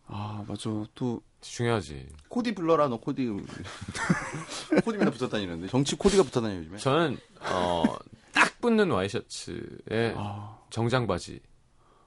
아, 0.06 0.44
맞아. 0.46 0.68
또, 0.94 1.22
중요하지. 1.40 2.08
코디 2.28 2.54
불러라, 2.54 2.88
너 2.88 2.98
코디. 2.98 3.26
코디 4.84 4.98
맨날 4.98 5.12
붙어 5.12 5.28
다니는데. 5.28 5.68
정치 5.68 5.96
코디가 5.96 6.24
붙어 6.24 6.40
다녀요, 6.40 6.58
요즘에. 6.60 6.78
저는, 6.78 7.18
어, 7.40 7.84
딱 8.32 8.60
붙는 8.60 8.90
와이셔츠에 8.90 10.14
아. 10.16 10.58
정장 10.70 11.06
바지 11.06 11.40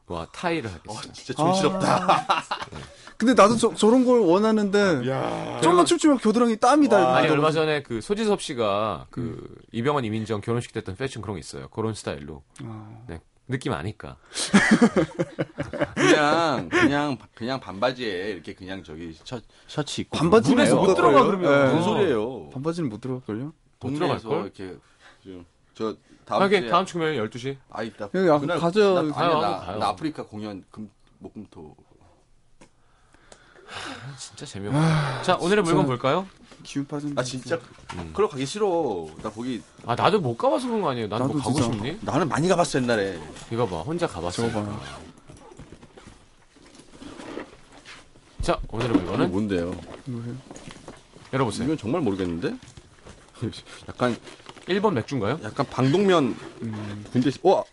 와 0.07 0.25
타이를 0.31 0.69
어, 0.69 0.93
하겠어요. 0.93 1.13
진짜 1.13 1.33
존시럽다. 1.33 2.25
근데 3.17 3.33
나도 3.33 3.57
저, 3.57 3.73
저런 3.73 4.05
걸 4.05 4.19
원하는데. 4.19 5.09
야. 5.09 5.59
좀만 5.61 5.85
춤추면 5.85 6.19
겨드랑이 6.19 6.57
땀이 6.57 6.87
다. 6.87 6.97
아니, 6.97 7.05
나더라고. 7.05 7.33
얼마 7.33 7.51
전에 7.51 7.81
그 7.81 7.99
소지섭 7.99 8.41
씨가 8.41 9.07
그 9.09 9.55
이병헌 9.71 10.05
이민정 10.05 10.41
결혼식 10.41 10.71
때 10.71 10.79
했던 10.79 10.95
패션 10.95 11.21
그런 11.21 11.35
거 11.35 11.39
있어요. 11.39 11.67
그런 11.69 11.93
스타일로. 11.93 12.43
아. 12.63 12.97
네. 13.07 13.19
느낌 13.49 13.73
아니까. 13.73 14.17
그냥, 15.95 16.69
그냥, 16.69 17.17
그냥 17.33 17.59
반바지에 17.59 18.29
이렇게 18.31 18.53
그냥 18.53 18.83
저기 18.83 19.17
셔, 19.23 19.39
셔츠 19.67 20.01
입고. 20.01 20.17
반바지는 20.17 20.69
못못 20.75 20.95
들어가? 20.95 21.23
그러면. 21.23 21.51
네. 21.51 21.73
무슨 21.73 21.83
소리예요? 21.83 22.49
반바지는 22.49 22.89
못 22.89 23.01
들어갈 23.01 23.21
걸요? 23.25 23.53
동네에서 23.79 24.17
들어갈 24.19 24.19
걸? 24.21 24.41
이렇게 24.43 24.77
좀 25.23 25.45
저 25.77 25.95
다음 26.25 26.41
하긴 26.41 26.61
주에 26.61 26.69
다음 26.69 26.85
주 26.85 26.93
금요일 26.95 27.29
12시. 27.29 27.55
아이 27.69 27.91
나 27.93 28.09
여기 28.15 28.29
아, 28.29 28.39
그날 28.39 28.59
가죠. 28.59 28.95
나, 28.95 28.99
아니 29.01 29.11
가요, 29.11 29.39
나, 29.39 29.59
가요. 29.59 29.77
나 29.77 29.87
아프리카 29.89 30.23
공연 30.25 30.63
금 30.71 30.89
목금토 31.19 31.75
진짜 34.17 34.45
재미없다. 34.45 35.21
자, 35.21 35.35
오늘의 35.35 35.63
물건 35.63 35.85
볼까요? 35.85 36.27
기운 36.63 36.87
빠진. 36.87 37.13
나 37.13 37.21
진짜 37.21 37.59
음. 37.95 38.11
클럽 38.13 38.31
가기 38.31 38.45
싫어 38.45 39.07
나 39.21 39.29
거기 39.29 39.61
아, 39.85 39.93
나도 39.93 40.19
못 40.19 40.35
가봐서 40.35 40.65
그런 40.67 40.81
거 40.81 40.89
아니에요. 40.89 41.07
나도 41.07 41.27
뭐 41.27 41.37
나도 41.37 41.49
가고 41.49 41.61
진짜. 41.61 41.71
싶니? 41.73 41.99
나는 42.01 42.27
많이 42.27 42.47
가봤어 42.47 42.81
옛날에 42.81 43.19
이거 43.51 43.67
봐, 43.67 43.81
혼자 43.81 44.07
가봤어. 44.07 44.47
저거 44.47 44.63
봐요. 44.63 44.79
자, 48.41 48.59
오늘의 48.69 48.91
이게 48.95 48.99
물건은 48.99 49.31
뭔데요? 49.31 49.75
뭐예요? 50.05 50.35
열어 51.33 51.45
보세요. 51.45 51.65
이건 51.65 51.77
정말 51.77 52.01
모르겠는데 52.01 52.55
약간 53.87 54.17
1번 54.67 54.93
맥주인가요? 54.93 55.39
약간 55.43 55.65
방독면 55.69 56.35
군대 57.11 57.31
와 57.41 57.63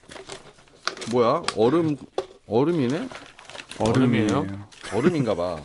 뭐야 1.11 1.43
얼음 1.57 1.97
얼음이네 2.47 3.09
얼음이에요? 3.79 4.47
얼음인가 4.95 5.35
봐 5.35 5.61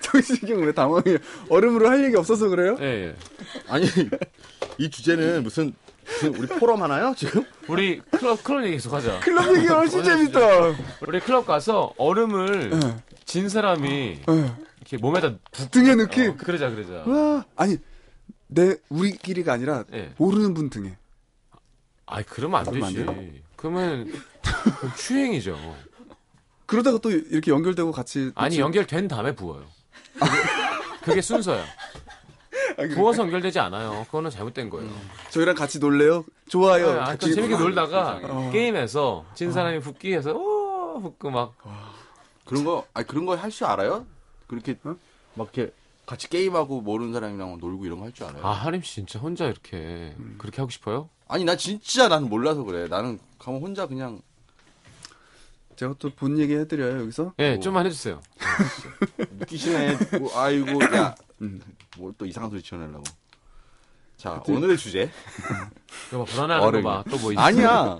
정식이 0.00 0.52
형왜 0.52 0.72
당황해요? 0.72 1.18
얼음으로 1.48 1.88
할 1.88 2.04
얘기 2.04 2.16
없어서 2.16 2.48
그래요? 2.48 2.76
예, 2.80 2.84
예. 2.84 3.16
아니 3.68 3.86
이 4.78 4.90
주제는 4.90 5.42
무슨 5.42 5.74
무슨 6.06 6.34
우리 6.36 6.46
포럼 6.46 6.82
하나요 6.82 7.14
지금? 7.16 7.44
우리 7.68 8.00
클럽, 8.10 8.42
클럽 8.44 8.64
얘기 8.64 8.74
계속 8.74 8.92
하자. 8.92 9.20
클럽 9.20 9.56
얘기 9.56 9.66
훨씬 9.66 10.02
재밌다. 10.04 10.40
우리 11.06 11.20
클럽 11.20 11.46
가서 11.46 11.92
얼음을 11.96 12.70
예. 12.72 12.96
진 13.24 13.48
사람이 13.48 13.88
예. 14.28 14.54
이렇게 14.80 14.96
몸에다 14.98 15.32
부... 15.50 15.70
등에 15.70 15.94
넣기. 15.94 16.26
어, 16.28 16.36
그러자, 16.36 16.70
그러자. 16.70 17.10
와 17.10 17.44
아니 17.56 17.78
내 18.46 18.76
우리끼리가 18.88 19.52
아니라 19.52 19.84
예. 19.92 20.12
모르는 20.18 20.54
분 20.54 20.70
등에. 20.70 20.96
아이, 22.06 22.22
그러면 22.24 22.60
안 22.60 22.64
그러면 22.66 22.92
되지. 22.92 23.08
안 23.08 23.42
그러면 23.56 24.12
추행이죠. 24.96 25.58
그러다가 26.66 26.98
또 26.98 27.10
이렇게 27.10 27.50
연결되고 27.50 27.92
같이 27.92 28.32
또 28.34 28.40
아니, 28.40 28.56
지- 28.56 28.60
연결된 28.60 29.08
다음에 29.08 29.34
부어요. 29.34 29.64
그게, 30.18 30.30
그게 31.04 31.20
순서야. 31.22 31.64
부어서 32.94 33.22
연결되지 33.22 33.58
않아요. 33.60 34.04
그거는 34.06 34.30
잘못된 34.30 34.68
거예요. 34.70 34.90
저희랑 35.30 35.54
같이 35.54 35.78
놀래요? 35.78 36.24
좋아요. 36.48 36.92
네, 36.94 36.98
아까 37.00 37.16
재밌게 37.16 37.56
놀다가 37.56 38.20
어. 38.22 38.50
게임에서 38.52 39.24
진 39.34 39.52
사람이 39.52 39.80
붓기 39.80 40.12
해서 40.14 40.32
오 40.34 41.00
붓고 41.00 41.30
막 41.30 41.54
그런 42.44 42.64
거 42.64 42.86
아니 42.94 43.06
그런 43.06 43.26
거 43.26 43.34
할 43.36 43.50
줄 43.50 43.66
알아요? 43.66 44.06
그렇게 44.46 44.76
어? 44.84 44.96
막 45.34 45.50
이렇게 45.54 45.72
같이 46.06 46.28
게임하고 46.28 46.80
모르는 46.82 47.12
사람이랑 47.12 47.58
놀고 47.58 47.86
이런 47.86 47.98
거 47.98 48.04
할 48.04 48.12
줄 48.12 48.26
알아요? 48.26 48.44
아, 48.46 48.50
하림 48.52 48.82
씨 48.82 48.94
진짜 48.96 49.18
혼자 49.18 49.46
이렇게 49.46 50.14
음. 50.18 50.34
그렇게 50.38 50.58
하고 50.58 50.70
싶어요? 50.70 51.08
아니 51.28 51.44
나 51.44 51.56
진짜 51.56 52.08
나는 52.08 52.28
몰라서 52.28 52.62
그래 52.64 52.86
나는 52.88 53.18
가면 53.38 53.60
혼자 53.62 53.86
그냥 53.86 54.20
제가 55.76 55.94
또 55.98 56.10
본 56.10 56.38
얘기 56.38 56.54
해드려요 56.54 57.00
여기서. 57.00 57.32
예, 57.40 57.52
뭐. 57.54 57.60
좀만 57.60 57.86
해주세요. 57.86 58.20
웃기시네 59.40 60.18
뭐, 60.20 60.38
아이고 60.38 60.78
음. 61.42 61.60
야뭘 61.96 62.14
또 62.18 62.26
이상한 62.26 62.50
소리 62.50 62.62
지어내려고 62.62 63.02
자 64.16 64.38
그때- 64.40 64.52
오늘의 64.56 64.76
주제 64.78 65.10
이거 66.08 66.18
봐, 66.18 66.24
불안해하는 66.24 66.66
얼음이. 66.68 66.82
거 66.84 66.90
봐. 66.90 67.04
또뭐 67.10 67.32
있어? 67.32 67.40
아니야 67.40 67.96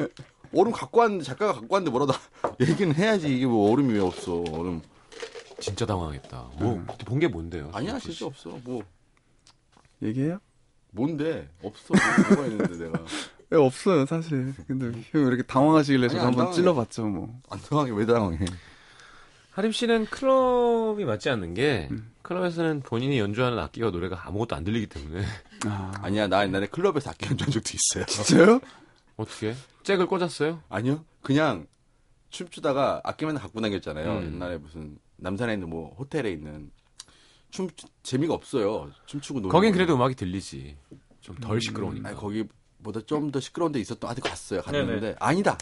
얼음 0.54 0.70
갖고 0.70 1.00
왔는데 1.00 1.24
작가가 1.24 1.52
갖고 1.54 1.74
왔는데 1.74 1.90
뭐라도 1.90 2.12
얘기는 2.60 2.94
해야지 2.94 3.34
이게 3.34 3.46
뭐 3.46 3.72
얼음이 3.72 3.92
왜 3.94 3.98
없어 4.00 4.44
얼음 4.52 4.80
진짜 5.60 5.86
당황했다. 5.86 6.50
뭐본게 6.58 7.28
뭔데요? 7.28 7.70
아니야 7.72 7.98
진짜 7.98 8.26
없어 8.26 8.58
뭐 8.64 8.82
얘기해요? 10.02 10.38
뭔데 10.90 11.48
없어 11.62 11.94
뭐가 12.28 12.46
있는데 12.46 12.84
내가 12.86 13.04
예, 13.52 13.56
없어요 13.56 14.06
사실. 14.06 14.54
근데 14.66 14.86
형 15.12 15.26
이렇게 15.26 15.42
당황하시길래 15.42 16.04
아니, 16.04 16.10
제가 16.10 16.22
안 16.22 16.26
한번 16.28 16.38
당황해. 16.46 16.56
찔러봤죠 16.56 17.06
뭐. 17.06 17.40
안 17.50 17.60
당황해 17.60 17.92
왜 17.92 18.06
당황해 18.06 18.38
하림 19.52 19.70
씨는 19.72 20.06
클럽이 20.06 21.04
맞지 21.04 21.30
않는 21.30 21.54
게 21.54 21.88
음. 21.92 22.10
클럽에서는 22.22 22.80
본인이 22.80 23.18
연주하는 23.20 23.58
악기와 23.58 23.90
노래가 23.90 24.26
아무것도 24.26 24.56
안 24.56 24.64
들리기 24.64 24.86
때문에 24.88 25.24
아 25.66 25.92
아니야 26.02 26.26
나 26.26 26.42
옛날에 26.42 26.66
클럽에서 26.66 27.10
악기 27.10 27.26
연주한 27.26 27.52
적도 27.52 27.70
있어요 27.74 28.04
진짜요? 28.06 28.60
어떻게 29.16 29.54
잭을 29.84 30.06
꽂았어요? 30.06 30.60
아니요 30.68 31.04
그냥 31.22 31.66
춤추다가 32.30 33.00
악기 33.04 33.26
맨날 33.26 33.42
갖고 33.42 33.60
다녔잖아요 33.60 34.18
음. 34.18 34.34
옛날에 34.34 34.56
무슨 34.58 34.98
남산에 35.16 35.54
있는 35.54 35.68
뭐 35.70 35.94
호텔에 35.94 36.30
있는 36.32 36.70
춤 37.50 37.68
재미가 38.02 38.34
없어요 38.34 38.90
춤추고 39.06 39.40
노는 39.40 39.52
거긴. 39.52 39.72
그래도 39.72 39.94
음악이 39.94 40.14
들리지. 40.14 40.76
좀 41.20 41.36
덜 41.36 41.60
시끄러우니까. 41.60 42.08
아니 42.08 42.16
거기보다 42.18 43.00
좀 43.06 43.30
더 43.30 43.40
시끄러운 43.40 43.72
데 43.72 43.80
있었던 43.80 44.10
아직 44.10 44.20
갔어요 44.22 44.60
갔는데 44.62 45.00
네네. 45.00 45.16
아니다 45.20 45.56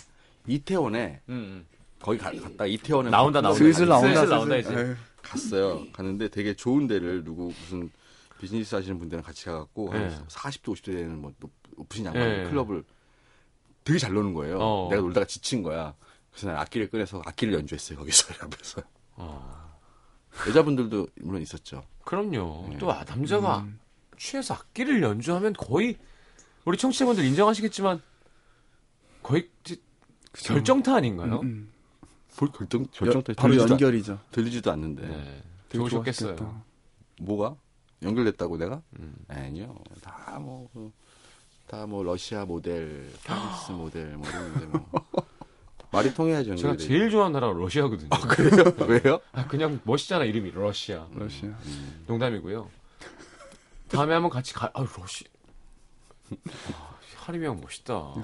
이태원에 0.48 1.20
음, 1.28 1.32
음. 1.34 1.66
거기 2.00 2.18
가, 2.18 2.32
갔다 2.32 2.66
이태원에 2.66 3.10
나온다, 3.10 3.40
막 3.40 3.48
나온다. 3.50 3.58
슬슬 3.58 3.86
나온다. 3.86 4.08
슬슬 4.08 4.28
나온다, 4.28 4.56
이제. 4.56 4.74
에휴. 4.74 4.96
갔어요 5.22 5.86
갔는데 5.92 6.28
되게 6.28 6.54
좋은 6.54 6.88
데를 6.88 7.22
누구 7.22 7.52
무슨 7.60 7.90
비즈니스 8.40 8.74
하시는 8.74 8.98
분들이랑 8.98 9.22
같이 9.22 9.44
가갖고 9.44 9.90
네. 9.92 9.98
한 10.08 10.26
40대 10.26 10.64
50대 10.64 10.86
되는 10.86 11.20
뭐 11.20 11.32
높- 11.38 11.52
높으신 11.76 12.04
양반 12.06 12.22
네. 12.28 12.50
클럽을 12.50 12.82
되게 13.84 13.98
잘 14.00 14.12
노는 14.14 14.34
거예요 14.34 14.58
어. 14.60 14.88
내가 14.90 15.00
놀다가 15.00 15.26
지친 15.26 15.62
거야 15.62 15.94
그래서 16.32 16.48
난 16.48 16.56
악기를 16.56 16.88
꺼내서 16.90 17.22
악기를 17.24 17.54
연주했어요 17.54 17.98
거기서 17.98 18.34
앞에서 18.44 18.82
어. 19.16 19.78
여자분들도 20.48 21.08
물론 21.22 21.42
있었죠 21.42 21.82
그럼요. 22.04 22.68
네. 22.70 22.78
또 22.78 22.92
아, 22.92 23.04
남자가 23.04 23.60
음. 23.60 23.78
취해서 24.18 24.54
악기를 24.54 25.02
연주하면 25.02 25.52
거의 25.52 25.96
우리 26.64 26.76
청취자분들 26.78 27.24
인정하시겠지만 27.24 28.00
거의 29.22 29.48
지- 29.64 29.80
결정타 30.32 30.96
아닌가요? 30.96 31.40
음. 31.42 31.70
볼 32.36 32.50
결정 32.50 32.86
결정도 32.90 33.34
바로 33.34 33.52
들리지도, 33.52 33.72
연결이죠. 33.74 34.12
않- 34.14 34.18
들리지도 34.30 34.72
않는데 34.72 35.06
네. 35.06 35.42
좋으셨겠어요. 35.72 36.36
좋았겠다. 36.36 36.64
뭐가 37.20 37.54
연결됐다고 38.02 38.56
내가 38.56 38.82
음. 38.98 39.14
아니요 39.28 39.76
다뭐 40.02 40.68
다뭐 41.68 42.02
러시아 42.02 42.44
모델 42.44 43.10
프랑스 43.22 43.70
모델 43.72 44.16
뭐 44.16 44.28
이런데 44.28 44.66
뭐 44.66 44.88
말이 45.92 46.12
통해야죠 46.14 46.56
제가. 46.56 46.76
제일 46.76 47.10
좋아하는 47.10 47.32
나라가 47.34 47.52
러시아거든요. 47.58 48.08
그래요 48.28 48.72
왜요 48.88 49.20
아, 49.32 49.46
그냥 49.46 49.78
멋있잖아 49.84 50.24
이름이 50.24 50.52
러시아. 50.52 51.06
러시아. 51.14 51.50
농담이고요. 52.06 52.68
다음에 53.88 54.14
한번 54.14 54.30
같이 54.30 54.54
가. 54.54 54.70
아 54.72 54.86
러시. 54.98 55.24
아, 56.72 56.96
하림이 57.16 57.44
형 57.46 57.60
멋있다. 57.60 58.14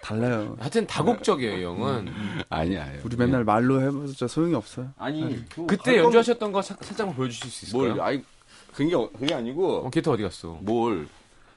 달라요. 0.00 0.56
하여튼 0.58 0.86
다국적이에요 0.86 1.58
이 1.58 1.64
형은. 1.64 2.08
아니야 2.48 2.84
아니야. 2.84 3.00
우리 3.04 3.16
맨날 3.16 3.44
말로 3.44 3.80
해봤자 3.82 4.26
소용이 4.26 4.54
없어요. 4.54 4.90
아니 4.96 5.44
그때 5.66 5.98
연주하셨던 5.98 6.50
거 6.50 6.62
사- 6.62 6.76
살짝만 6.80 7.14
보여주실 7.14 7.50
수 7.50 7.66
있을까요? 7.66 7.94
뭘 7.94 8.00
아니 8.00 8.24
그게 8.72 8.90
그게 9.18 9.34
아니고 9.34 9.86
어, 9.86 9.90
기타 9.90 10.12
어디 10.12 10.22
갔어? 10.22 10.56
뭘 10.62 11.06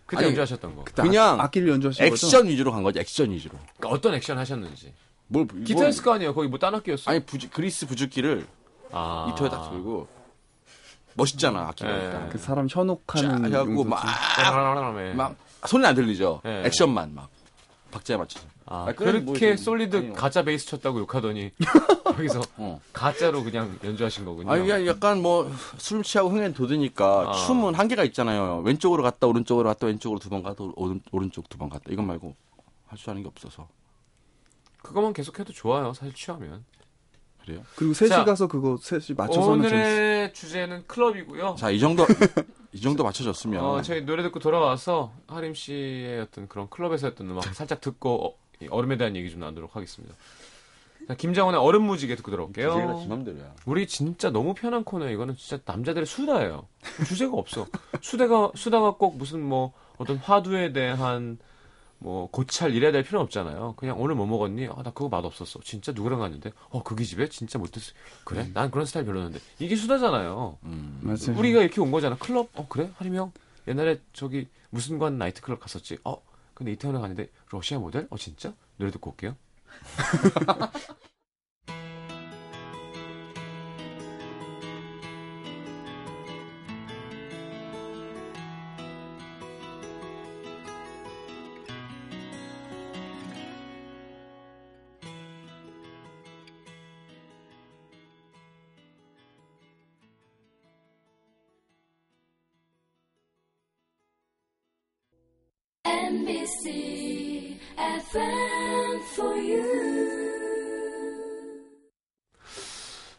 그때 0.05 0.17
아니, 0.19 0.27
연주하셨던 0.29 0.75
거. 0.75 0.83
그냥 0.95 1.39
악, 1.39 1.45
악기를 1.45 1.69
연주하신 1.69 2.09
거죠? 2.09 2.27
액션 2.27 2.47
위주로 2.47 2.73
간 2.73 2.83
거지 2.83 2.99
액션 2.99 3.31
위주로 3.31 3.57
그러니까 3.77 3.89
어떤 3.95 4.13
액션 4.15 4.37
하셨는지. 4.37 4.91
뭘 5.31 5.47
기타였을 5.63 6.03
거 6.03 6.13
아니에요. 6.13 6.33
거기 6.33 6.47
뭐딴 6.49 6.75
악기였어? 6.75 7.09
아니 7.09 7.21
부지, 7.25 7.49
그리스 7.49 7.87
부주기를 7.87 8.45
아. 8.91 9.31
이토에 9.33 9.49
딱 9.49 9.69
들고 9.71 10.07
멋있잖아 11.13 11.67
악기가 11.69 11.89
예. 11.99 12.05
일단. 12.05 12.29
그 12.29 12.37
사람 12.37 12.67
쫙 12.67 12.79
현혹하는 12.79 13.45
해갖고 13.45 13.69
용도지. 13.71 13.89
막, 13.89 14.03
막. 14.37 15.15
막 15.15 15.35
손이 15.67 15.85
안 15.85 15.95
들리죠 15.95 16.41
예. 16.45 16.63
액션만 16.65 17.13
막 17.15 17.29
박자에 17.91 18.17
맞춰서 18.17 18.45
아, 18.65 18.85
아, 18.87 18.93
그렇게 18.93 19.19
뭐 19.19 19.35
좀- 19.35 19.57
솔리드 19.57 19.97
아니요. 19.97 20.13
가짜 20.13 20.43
베이스 20.43 20.65
쳤다고 20.67 20.99
욕하더니 20.99 21.51
여기서 22.17 22.41
어. 22.57 22.79
가짜로 22.93 23.43
그냥 23.43 23.77
연주하신 23.83 24.23
거군요. 24.23 24.49
아니 24.51 24.65
그냥 24.65 24.85
약간 24.87 25.21
뭐 25.21 25.49
술 25.77 26.01
취하고 26.03 26.29
흥에 26.29 26.53
돋으니까 26.53 27.29
아. 27.29 27.31
춤은 27.33 27.75
한계가 27.75 28.03
있잖아요 28.05 28.61
왼쪽으로 28.65 29.03
갔다 29.03 29.27
오른쪽으로 29.27 29.67
갔다 29.69 29.87
왼쪽으로 29.87 30.19
두 30.19 30.29
번 30.29 30.43
갔다 30.43 30.63
오른, 30.75 31.01
오른쪽 31.11 31.49
두 31.49 31.57
번 31.57 31.69
갔다 31.69 31.83
이건 31.89 32.07
말고 32.07 32.33
할줄 32.87 33.09
아는 33.11 33.23
게 33.23 33.27
없어서 33.27 33.67
그거만 34.81 35.13
계속해도 35.13 35.53
좋아요. 35.53 35.93
사실 35.93 36.13
취하면. 36.13 36.65
그래요 37.43 37.63
그리고 37.75 37.93
셋이 37.93 38.09
자, 38.09 38.23
가서 38.23 38.47
그거 38.47 38.77
셋이 38.77 39.15
맞춰서 39.17 39.53
하면. 39.53 39.65
오늘의 39.65 40.31
주제는 40.33 40.85
클럽이고요. 40.87 41.55
자 41.57 41.71
이 41.71 41.79
정도 41.79 42.05
이 42.71 42.79
정도 42.79 43.03
맞춰졌으면 43.03 43.63
어, 43.63 43.81
저희 43.81 44.01
노래 44.05 44.21
듣고 44.23 44.39
돌아와서 44.39 45.11
하림 45.27 45.53
씨의 45.55 46.21
어떤 46.21 46.47
그런 46.47 46.69
클럽에서 46.69 47.07
했던 47.07 47.29
음악 47.29 47.43
살짝 47.55 47.81
듣고 47.81 48.27
어, 48.27 48.35
이 48.61 48.67
얼음에 48.69 48.97
대한 48.97 49.15
얘기 49.15 49.29
좀 49.31 49.39
나누도록 49.39 49.75
하겠습니다. 49.75 50.15
자, 51.07 51.15
김장원의 51.15 51.59
얼음 51.59 51.81
무지개 51.83 52.15
듣고 52.15 52.29
주제가 52.29 52.51
들어올게요. 52.53 52.99
지 53.01 53.07
맘대로야 53.07 53.55
우리 53.65 53.87
진짜 53.87 54.29
너무 54.29 54.53
편한 54.53 54.83
코너예요. 54.83 55.11
이거는 55.13 55.35
진짜 55.35 55.59
남자들의 55.65 56.05
수다예요. 56.05 56.67
주제가 57.07 57.35
없어. 57.35 57.65
수다가 58.01 58.51
수다가 58.55 58.91
꼭 58.91 59.17
무슨 59.17 59.41
뭐 59.41 59.73
어떤 59.97 60.17
화두에 60.17 60.73
대한 60.73 61.39
뭐 62.01 62.27
고찰 62.31 62.73
이래야 62.73 62.91
될 62.91 63.03
필요는 63.03 63.23
없잖아요. 63.25 63.75
그냥 63.77 64.01
오늘 64.01 64.15
뭐 64.15 64.25
먹었니? 64.25 64.67
아, 64.67 64.81
나 64.81 64.89
그거 64.91 65.07
맛 65.07 65.23
없었어. 65.23 65.59
진짜 65.63 65.91
누구랑 65.91 66.19
갔는데? 66.19 66.51
어, 66.69 66.81
거기 66.81 67.05
집에 67.05 67.29
진짜 67.29 67.59
못했어. 67.59 67.93
그래? 68.23 68.49
난 68.55 68.71
그런 68.71 68.87
스타일 68.87 69.05
별로였는데. 69.05 69.39
이게 69.59 69.75
수다잖아요. 69.75 70.57
음. 70.63 70.99
맞아요. 71.03 71.37
우리가 71.37 71.61
이렇게 71.61 71.79
온 71.79 71.91
거잖아. 71.91 72.17
클럽? 72.17 72.49
어, 72.55 72.67
그래? 72.67 72.89
하림이 72.95 73.17
형? 73.17 73.31
옛날에 73.67 74.01
저기 74.13 74.47
무슨 74.71 74.97
관 74.97 75.19
나이트클럽 75.19 75.59
갔었지? 75.59 75.99
어, 76.03 76.19
근데 76.55 76.71
이태원에 76.71 76.99
갔는데 76.99 77.29
러시아 77.51 77.77
모델? 77.77 78.07
어 78.09 78.17
진짜? 78.17 78.53
노래 78.77 78.89
듣고 78.91 79.11
올게요. 79.11 79.35
NBC 105.83 107.59
FM 107.77 109.01
for 109.13 109.37
you. 109.37 110.31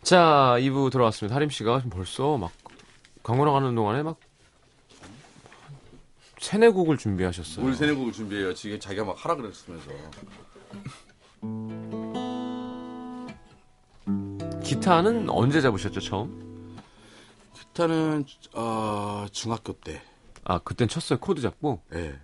자, 0.03 0.57
2부 0.59 0.91
들어왔습니다. 0.91 1.35
하림 1.37 1.51
씨가 1.51 1.79
지금 1.79 1.91
벌써 1.91 2.37
막 2.37 2.51
광고 3.23 3.45
나가는 3.45 3.75
동안에 3.75 4.03
막 4.03 4.19
세네 6.41 6.71
곡을 6.71 6.99
준비하셨어요. 6.99 7.65
뭘 7.65 7.75
세네곡을 7.75 8.13
준비해요. 8.13 8.53
지금 8.55 8.79
자기가 8.81 9.05
막 9.05 9.25
하라 9.25 9.37
그랬으면서. 9.37 9.91
기타는 14.63 15.31
언제 15.31 15.61
잡으셨죠, 15.61 16.01
처음? 16.01 16.77
기타는 17.55 18.25
어, 18.55 19.27
중학교 19.31 19.73
때. 19.73 20.03
아, 20.45 20.59
그땐 20.59 20.89
쳤어요. 20.89 21.21
코드 21.21 21.41
잡고. 21.41 21.81
예. 21.95 22.19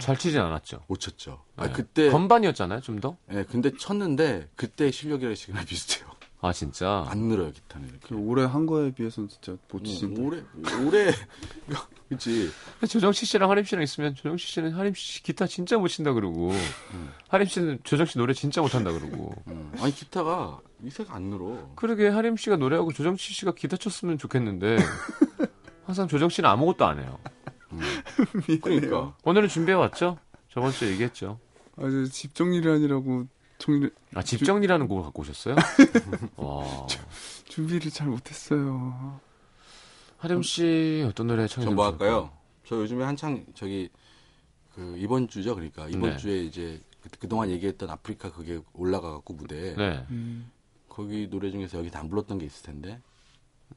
잘 0.00 0.16
치진 0.18 0.40
않았죠. 0.40 0.84
못 0.86 1.00
쳤죠. 1.00 1.42
아, 1.56 1.66
네. 1.66 1.72
그때 1.72 2.10
건반이었잖아요, 2.10 2.80
좀 2.80 3.00
더? 3.00 3.16
예, 3.32 3.44
근데 3.44 3.70
쳤는데 3.76 4.48
그때 4.56 4.90
실력이랑 4.90 5.34
지금 5.34 5.62
비슷해요. 5.64 6.08
아, 6.42 6.52
진짜. 6.52 7.04
안 7.08 7.18
늘어요, 7.28 7.52
기타는 7.52 7.88
이렇게. 7.88 8.08
그 8.08 8.14
오래 8.16 8.44
한 8.46 8.64
거에 8.64 8.92
비해서는 8.92 9.28
진짜 9.28 9.52
못 9.70 9.80
음, 9.82 9.84
치신다. 9.84 10.22
오래 10.22 10.42
오래 10.86 11.12
그치 12.08 12.50
조정치 12.88 13.26
씨랑 13.26 13.50
하림 13.50 13.64
씨랑 13.64 13.82
있으면 13.84 14.14
조정치 14.14 14.46
씨는 14.46 14.72
하림 14.72 14.94
씨 14.94 15.22
기타 15.22 15.46
진짜 15.46 15.76
못 15.78 15.88
친다 15.88 16.12
그러고 16.12 16.52
하림 17.28 17.46
씨는 17.46 17.78
조정치 17.84 18.04
씨 18.06 18.18
노래 18.18 18.32
진짜 18.34 18.60
못한다 18.62 18.90
그러고 18.90 19.32
음. 19.46 19.70
아니 19.80 19.94
기타가 19.94 20.58
이세가 20.82 21.14
안 21.14 21.24
늘어 21.24 21.70
그러게 21.76 22.08
하림 22.08 22.36
씨가 22.36 22.56
노래하고 22.56 22.92
조정치 22.92 23.32
씨가 23.32 23.52
기타 23.54 23.76
쳤으면 23.76 24.18
좋겠는데 24.18 24.78
항상 25.86 26.08
조정치 26.08 26.28
씨는 26.28 26.48
아무것도 26.48 26.84
안 26.84 26.98
해요. 26.98 27.18
그러니까 28.62 29.14
오늘은 29.24 29.48
준비해 29.48 29.76
왔죠? 29.76 30.18
저번 30.48 30.72
주에 30.72 30.90
얘기했죠. 30.90 31.38
아주 31.76 32.08
집 32.10 32.34
정리를 32.34 32.70
하느라고 32.70 33.26
정리 33.58 33.90
아, 34.14 34.22
집 34.22 34.44
정리라는 34.44 34.88
곡을 34.88 35.04
갖고 35.04 35.22
오셨어요? 35.22 35.54
와. 36.36 36.86
준비를 37.44 37.90
잘 37.90 38.08
못했어요. 38.08 39.20
하림 40.18 40.42
씨 40.42 41.04
어떤 41.08 41.28
노래 41.28 41.46
청해 41.46 41.68
저뭐 41.68 41.86
할까요 41.86 42.30
저 42.64 42.76
요즘에 42.76 43.04
한창 43.04 43.44
저기 43.54 43.88
그 44.74 44.94
이번 44.98 45.28
주죠 45.28 45.54
그러니까 45.54 45.88
이번 45.88 46.10
네. 46.10 46.16
주에 46.18 46.42
이제 46.42 46.80
그, 47.18 47.26
동안 47.26 47.50
얘기했던 47.50 47.88
아프리카 47.88 48.30
그게 48.30 48.60
올라가 48.74 49.12
갖고 49.12 49.32
무대에 49.32 49.74
네. 49.74 50.04
음, 50.10 50.50
거기 50.88 51.28
노래 51.30 51.50
중에서 51.50 51.78
여기 51.78 51.90
안 51.94 52.10
불렀던 52.10 52.38
게 52.38 52.46
있을 52.46 52.64
텐데 52.64 53.00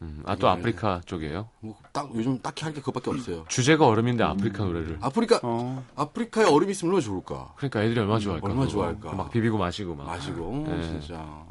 음, 0.01 0.23
아, 0.25 0.35
또 0.35 0.49
아프리카 0.49 1.01
쪽이에요? 1.05 1.49
뭐 1.61 1.75
딱 1.93 2.09
요즘 2.15 2.39
딱히 2.41 2.63
할 2.65 2.73
게 2.73 2.79
그것밖에 2.81 3.11
없어요 3.11 3.45
주제가 3.47 3.85
얼음인데 3.87 4.23
아프리카 4.23 4.63
노래를. 4.65 4.97
아프리카 5.01 5.39
어, 5.43 5.85
아프리카에 5.95 6.45
얼음이 6.45 6.71
있으면 6.71 6.89
얼마나 6.95 7.05
좋을까 7.05 7.53
그러니까 7.57 7.83
애들이 7.83 7.99
얼마나 7.99 8.19
좋아할까. 8.19 8.47
얼마나. 8.47 8.67
좋아할까. 8.67 9.13
막 9.13 9.31
비비고 9.31 9.57
마시고 9.57 9.95
막. 9.95 10.05
마시고 10.05 10.45
어, 10.45 10.67
네. 10.67 10.81
진짜 10.81 11.45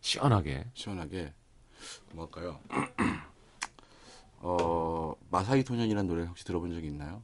시원하게. 0.00 0.64
시원하게 0.74 1.32
뭐 2.12 2.24
할까요? 2.24 2.58
어 4.40 5.14
마사이 5.30 5.62
소년이라는 5.62 6.08
노래 6.08 6.24
혹시 6.24 6.44
들어본 6.44 6.72
적이 6.72 6.88
있나요? 6.88 7.22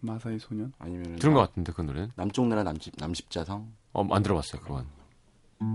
마사이 0.00 0.38
소년. 0.38 0.72
아니면 0.78 1.16
들은 1.16 1.32
것 1.34 1.40
같은데 1.40 1.72
그 1.72 1.80
노래는. 1.82 2.12
남쪽 2.16 2.46
나라 2.46 2.62
남십 2.62 2.94
남십자성 2.98 3.72
어, 3.92 4.06
안 4.14 4.22
들어봤어요, 4.22 4.60
그건. 4.62 4.86
머 5.58 5.66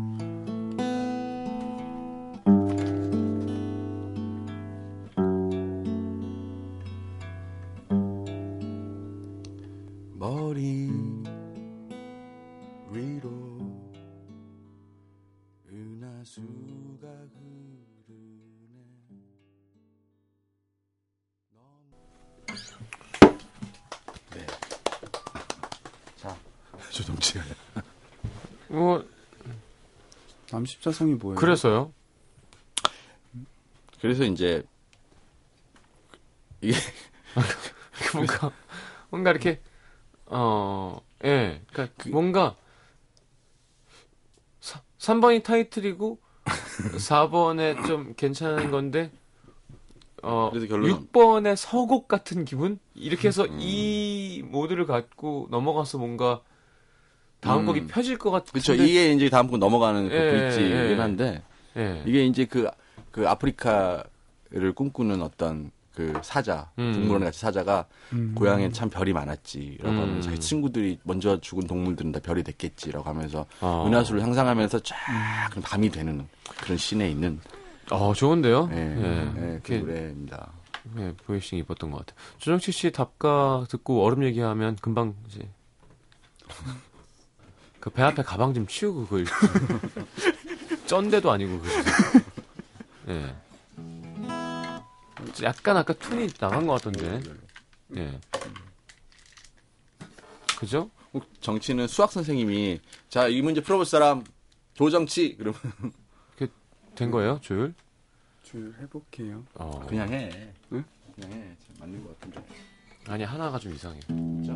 남십자성이 30.51 31.15
뭐예요? 31.15 31.35
그래서요. 31.39 31.93
그래서 34.01 34.23
이제 34.23 34.63
이게 36.61 36.73
뭔가, 38.13 38.51
뭔가 39.09 39.31
이렇게, 39.31 39.61
어, 40.25 41.01
예. 41.23 41.61
그니까 41.71 41.93
뭔가, 42.09 42.55
사, 44.59 44.81
3번이 44.99 45.43
타이틀이고, 45.43 46.19
4번에 46.97 47.85
좀 47.87 48.13
괜찮은 48.15 48.71
건데, 48.71 49.11
어, 50.23 50.49
그래서 50.51 50.67
결론은- 50.67 51.11
6번의 51.11 51.55
서곡 51.55 52.07
같은 52.07 52.45
기분? 52.45 52.79
이렇게 52.95 53.27
해서 53.27 53.45
이 53.47 54.43
모드를 54.45 54.85
갖고 54.85 55.47
넘어가서 55.51 55.97
뭔가, 55.99 56.41
다음 57.41 57.61
음. 57.61 57.65
곡이 57.65 57.87
펴질 57.87 58.17
것 58.17 58.31
같은데. 58.31 58.51
그렇죠. 58.51 58.73
이게 58.75 59.11
이제 59.11 59.29
다음 59.29 59.47
곡 59.47 59.57
넘어가는 59.57 60.07
그 60.07 60.15
예, 60.15 60.31
브릿지이긴 60.31 60.71
예. 60.71 60.95
한데 60.95 61.41
예. 61.75 62.03
이게 62.05 62.25
이제 62.25 62.45
그, 62.45 62.69
그 63.11 63.27
아프리카를 63.27 64.73
꿈꾸는 64.75 65.21
어떤 65.21 65.71
그 65.95 66.13
사자, 66.23 66.69
음. 66.79 66.93
동물원 66.93 67.23
같이 67.23 67.39
사자가 67.39 67.85
음. 68.13 68.33
고향엔 68.35 68.71
참 68.71 68.89
별이 68.89 69.11
많았지라고 69.11 69.89
음. 69.89 69.99
하면서 69.99 70.21
자기 70.21 70.39
친구들이 70.39 70.99
먼저 71.03 71.39
죽은 71.41 71.67
동물들은 71.67 72.13
다 72.13 72.19
별이 72.21 72.43
됐겠지라고 72.43 73.09
하면서 73.09 73.45
어. 73.59 73.85
은하수를 73.87 74.21
상상하면서 74.21 74.79
쫙 74.79 74.95
밤이 75.63 75.89
되는 75.89 76.27
그런 76.61 76.77
씬에 76.77 77.09
있는 77.09 77.41
어, 77.89 78.13
좋은데요? 78.13 78.69
예, 78.71 78.77
예. 78.77 79.31
예, 79.35 79.59
그 79.63 79.73
노래입니다. 79.73 80.51
네, 80.95 81.13
보이싱 81.25 81.59
이뻤던 81.59 81.91
것 81.91 81.99
같아요. 81.99 82.17
조정치 82.37 82.71
씨 82.71 82.91
답가 82.91 83.65
듣고 83.69 84.03
얼음 84.03 84.23
얘기하면 84.23 84.77
금방 84.81 85.13
이제 85.27 85.47
그 87.81 87.89
배 87.89 88.01
앞에 88.03 88.21
가방 88.23 88.53
좀 88.53 88.65
치우고 88.67 89.05
그걸 89.07 89.25
쩐데도 90.87 91.31
아니고 91.31 91.59
그 91.59 91.69
예. 93.09 93.35
약간 95.43 95.77
아까 95.77 95.93
톤이 95.93 96.27
나간 96.33 96.67
것 96.67 96.73
같던데. 96.81 97.21
예. 97.97 98.19
그죠? 100.57 100.89
꼭 101.11 101.25
정치는 101.41 101.87
수학 101.87 102.11
선생님이 102.11 102.79
자 103.09 103.27
이 103.27 103.41
문제 103.41 103.61
풀어볼 103.61 103.85
사람 103.85 104.23
조정치 104.75 105.35
그러면 105.37 105.59
된 106.95 107.09
거예요, 107.09 107.39
조율? 107.41 107.73
줄 108.43 108.75
해볼게요. 108.81 109.43
어. 109.55 109.85
그냥 109.87 110.09
해. 110.11 110.53
응? 110.73 110.83
그냥 111.15 111.31
해. 111.31 111.55
맞는 111.79 112.03
것 112.03 112.19
같은데. 112.19 112.43
아니 113.07 113.23
하나가 113.23 113.57
좀 113.57 113.73
이상해. 113.73 113.99
진짜. 114.07 114.53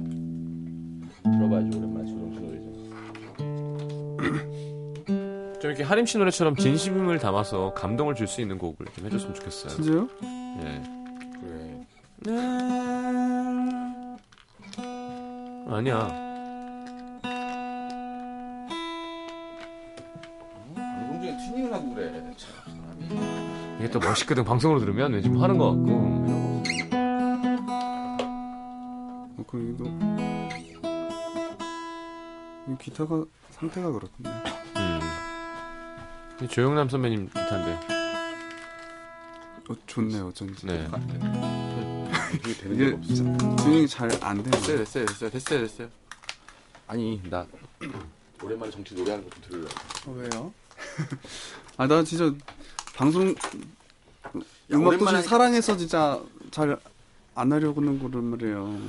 들어봐야지 1.24 1.78
오랜만에 1.78 2.06
조정치 2.06 2.40
노래 2.40 2.58
좀. 2.60 2.85
좀 4.17 5.71
이렇게 5.71 5.84
하림 5.84 6.06
씨 6.06 6.17
노래처럼 6.17 6.56
진심을 6.56 7.19
담아서 7.19 7.73
감동을 7.73 8.15
줄 8.15 8.28
수 8.28 8.41
있는 8.41 8.58
곡을 8.58 8.86
좀 8.95 9.06
해줬으면 9.06 9.34
좋겠어요. 9.36 9.69
진짜요? 9.75 10.08
예. 10.63 10.84
그래. 11.41 11.86
아니야. 15.67 16.08
방송 20.75 21.21
중에 21.21 21.38
튜닝을 21.38 21.73
하고 21.73 21.93
그래. 21.95 22.12
참. 22.38 23.75
이게 23.80 23.89
또 23.89 23.99
멋있거든. 23.99 24.43
방송으로 24.43 24.80
들으면 24.80 25.13
왠지 25.13 25.30
뭐 25.30 25.41
하는 25.43 25.58
것 25.58 25.71
같고. 25.71 25.91
어, 29.38 29.43
그 29.47 29.75
이거 29.75 29.86
이 32.67 32.75
기타가 32.82 33.23
상태가 33.60 33.91
그렇군요. 33.91 34.30
음. 34.78 35.00
이 36.41 36.48
조영남 36.48 36.89
선배님 36.89 37.28
기타인데. 37.28 37.96
어, 39.70 39.76
좋네 39.88 40.20
어쩐지. 40.20 40.65
네. 40.68 40.88
이게 42.39 42.54
되는 42.54 42.76
이게 42.76 42.89
게 42.89 42.96
없어. 42.96 43.24
튜닝이 43.63 43.88
잘안 43.88 44.44
되네. 44.44 44.52
됐어요, 44.52 44.78
됐어요, 44.78 45.06
됐어요, 45.06 45.30
됐어요, 45.30 45.60
됐어요. 45.62 45.88
아니, 46.88 47.22
나 47.30 47.46
오랜만에 48.44 48.72
정치 48.72 48.94
노래하는 48.94 49.28
거 49.30 49.36
좀 49.36 49.44
들으려고. 49.50 49.74
어, 50.08 50.13
왜요? 50.13 50.54
아, 51.78 51.88
나 51.88 52.04
진짜 52.04 52.32
방송 52.96 53.34
음악 54.72 54.98
도시 55.00 55.13
오랜만에- 55.15 55.22
사랑해서 55.24 55.78
진짜 55.78 56.20
잘 56.52 56.78
안 57.38 57.52
하려고 57.52 57.82
하는 57.82 58.00
거란 58.00 58.24
말이에요. 58.26 58.80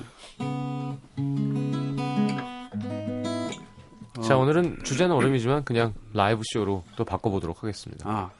자 4.26 4.36
어. 4.36 4.40
오늘은 4.40 4.82
주제는 4.82 5.14
얼음이지만 5.14 5.64
그냥 5.64 5.94
라이브 6.12 6.42
쇼로 6.52 6.84
또 6.96 7.04
바꿔보도록 7.04 7.62
하겠습니다. 7.62 8.08
아, 8.08 8.30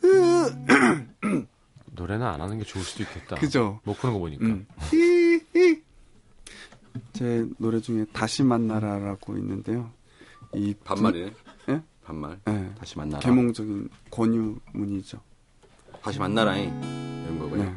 노래는 1.92 2.26
안 2.26 2.40
하는 2.40 2.58
게 2.58 2.64
좋을 2.64 2.84
수도 2.84 3.02
있겠다. 3.02 3.36
그죠? 3.36 3.80
못 3.84 3.96
푸는 3.98 4.14
거 4.14 4.18
보니까. 4.20 4.44
음. 4.46 4.66
히히. 4.90 5.82
제 7.12 7.46
노래 7.58 7.80
중에 7.80 8.04
다시 8.12 8.42
만나라라고 8.42 9.36
있는데요. 9.36 9.90
이 10.54 10.74
반말이네. 10.84 11.32
예? 11.68 11.82
반말. 12.04 12.38
분- 12.44 12.54
네. 12.54 12.74
다시 12.78 12.96
만나라. 12.96 13.20
계몽적인 13.20 13.88
권유문이죠. 14.10 15.20
다시 16.02 16.18
만나라잉. 16.18 16.68
이런 17.24 17.38
거고요. 17.38 17.62
네. 17.64 17.74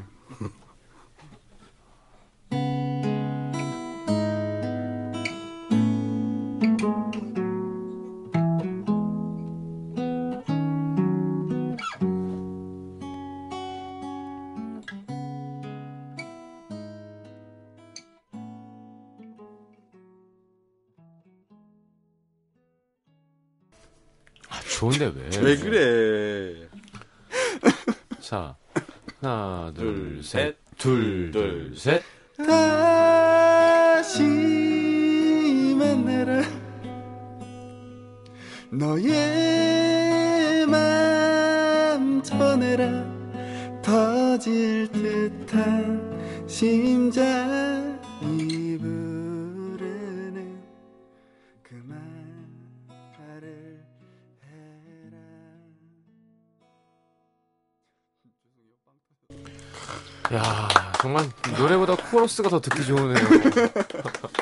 야 60.33 60.67
정말 61.01 61.29
노래보다 61.57 61.95
코러스가 62.09 62.49
더 62.49 62.61
듣기 62.61 62.85
좋으네요. 62.85 63.15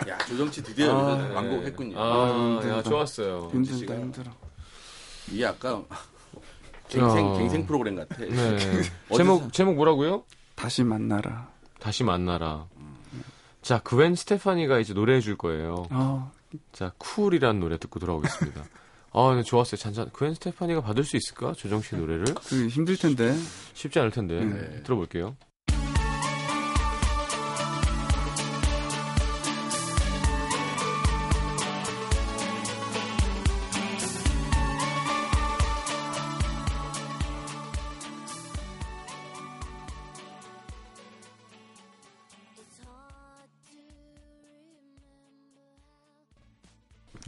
야, 0.09 0.17
조정치 0.27 0.61
드디어 0.61 0.93
아, 0.95 1.11
여기서 1.13 1.33
완곡했군요. 1.35 1.99
아, 1.99 2.29
힘들다. 2.33 2.77
야, 2.77 2.83
좋았어요. 2.83 3.49
힘들다. 3.51 3.95
힘들어 3.95 4.31
이게 5.31 5.43
약간 5.43 5.85
갱생, 6.89 7.33
야. 7.33 7.37
갱생 7.37 7.65
프로그램 7.65 7.95
같아. 7.95 8.17
네. 8.17 8.57
제목 9.15 9.53
제목 9.53 9.75
뭐라고요? 9.75 10.23
다시 10.55 10.83
만나라 10.83 11.49
다시 11.79 12.03
만나라. 12.03 12.67
자, 13.61 13.79
그웬 13.79 14.15
스테파니가 14.15 14.79
이제 14.79 14.93
노래해 14.93 15.21
줄 15.21 15.37
거예요. 15.37 15.85
어, 15.91 16.31
자, 16.71 16.93
쿨이라는 16.97 17.59
노래 17.59 17.77
듣고 17.77 17.99
돌아오겠습니다. 17.99 18.63
아, 19.11 19.33
네, 19.35 19.43
좋았어요. 19.43 19.77
잔잔. 19.77 20.09
그웬 20.11 20.33
스테파니가 20.35 20.81
받을 20.81 21.03
수 21.03 21.17
있을까? 21.17 21.53
조정 21.53 21.81
씨 21.81 21.95
노래를? 21.95 22.25
그 22.47 22.67
힘들 22.67 22.95
텐데 22.95 23.35
쉽지 23.73 23.99
않을 23.99 24.11
텐데. 24.11 24.39
네. 24.43 24.83
들어볼게요. 24.83 25.35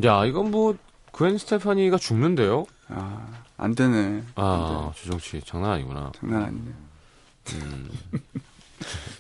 야, 0.04 0.26
이건 0.26 0.52
뭐, 0.52 0.78
그웬 1.12 1.38
스테파니가 1.38 1.98
죽는데요? 1.98 2.66
아, 2.88 3.44
안 3.58 3.76
되네. 3.76 4.24
아, 4.36 4.92
조정 4.96 5.20
씨, 5.20 5.42
장난 5.42 5.72
아니구나. 5.72 6.12
장난 6.16 6.44
아니네. 6.44 6.72
음. 7.54 7.90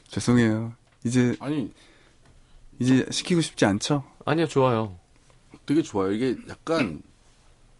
죄송해요. 0.07 0.73
이제 1.03 1.35
아니, 1.39 1.71
이제 2.79 3.05
시키고 3.11 3.41
싶지 3.41 3.65
않죠? 3.65 4.03
아니요, 4.25 4.47
좋아요. 4.47 4.97
되게 5.65 5.81
좋아요. 5.81 6.11
이게 6.11 6.35
약간 6.49 7.01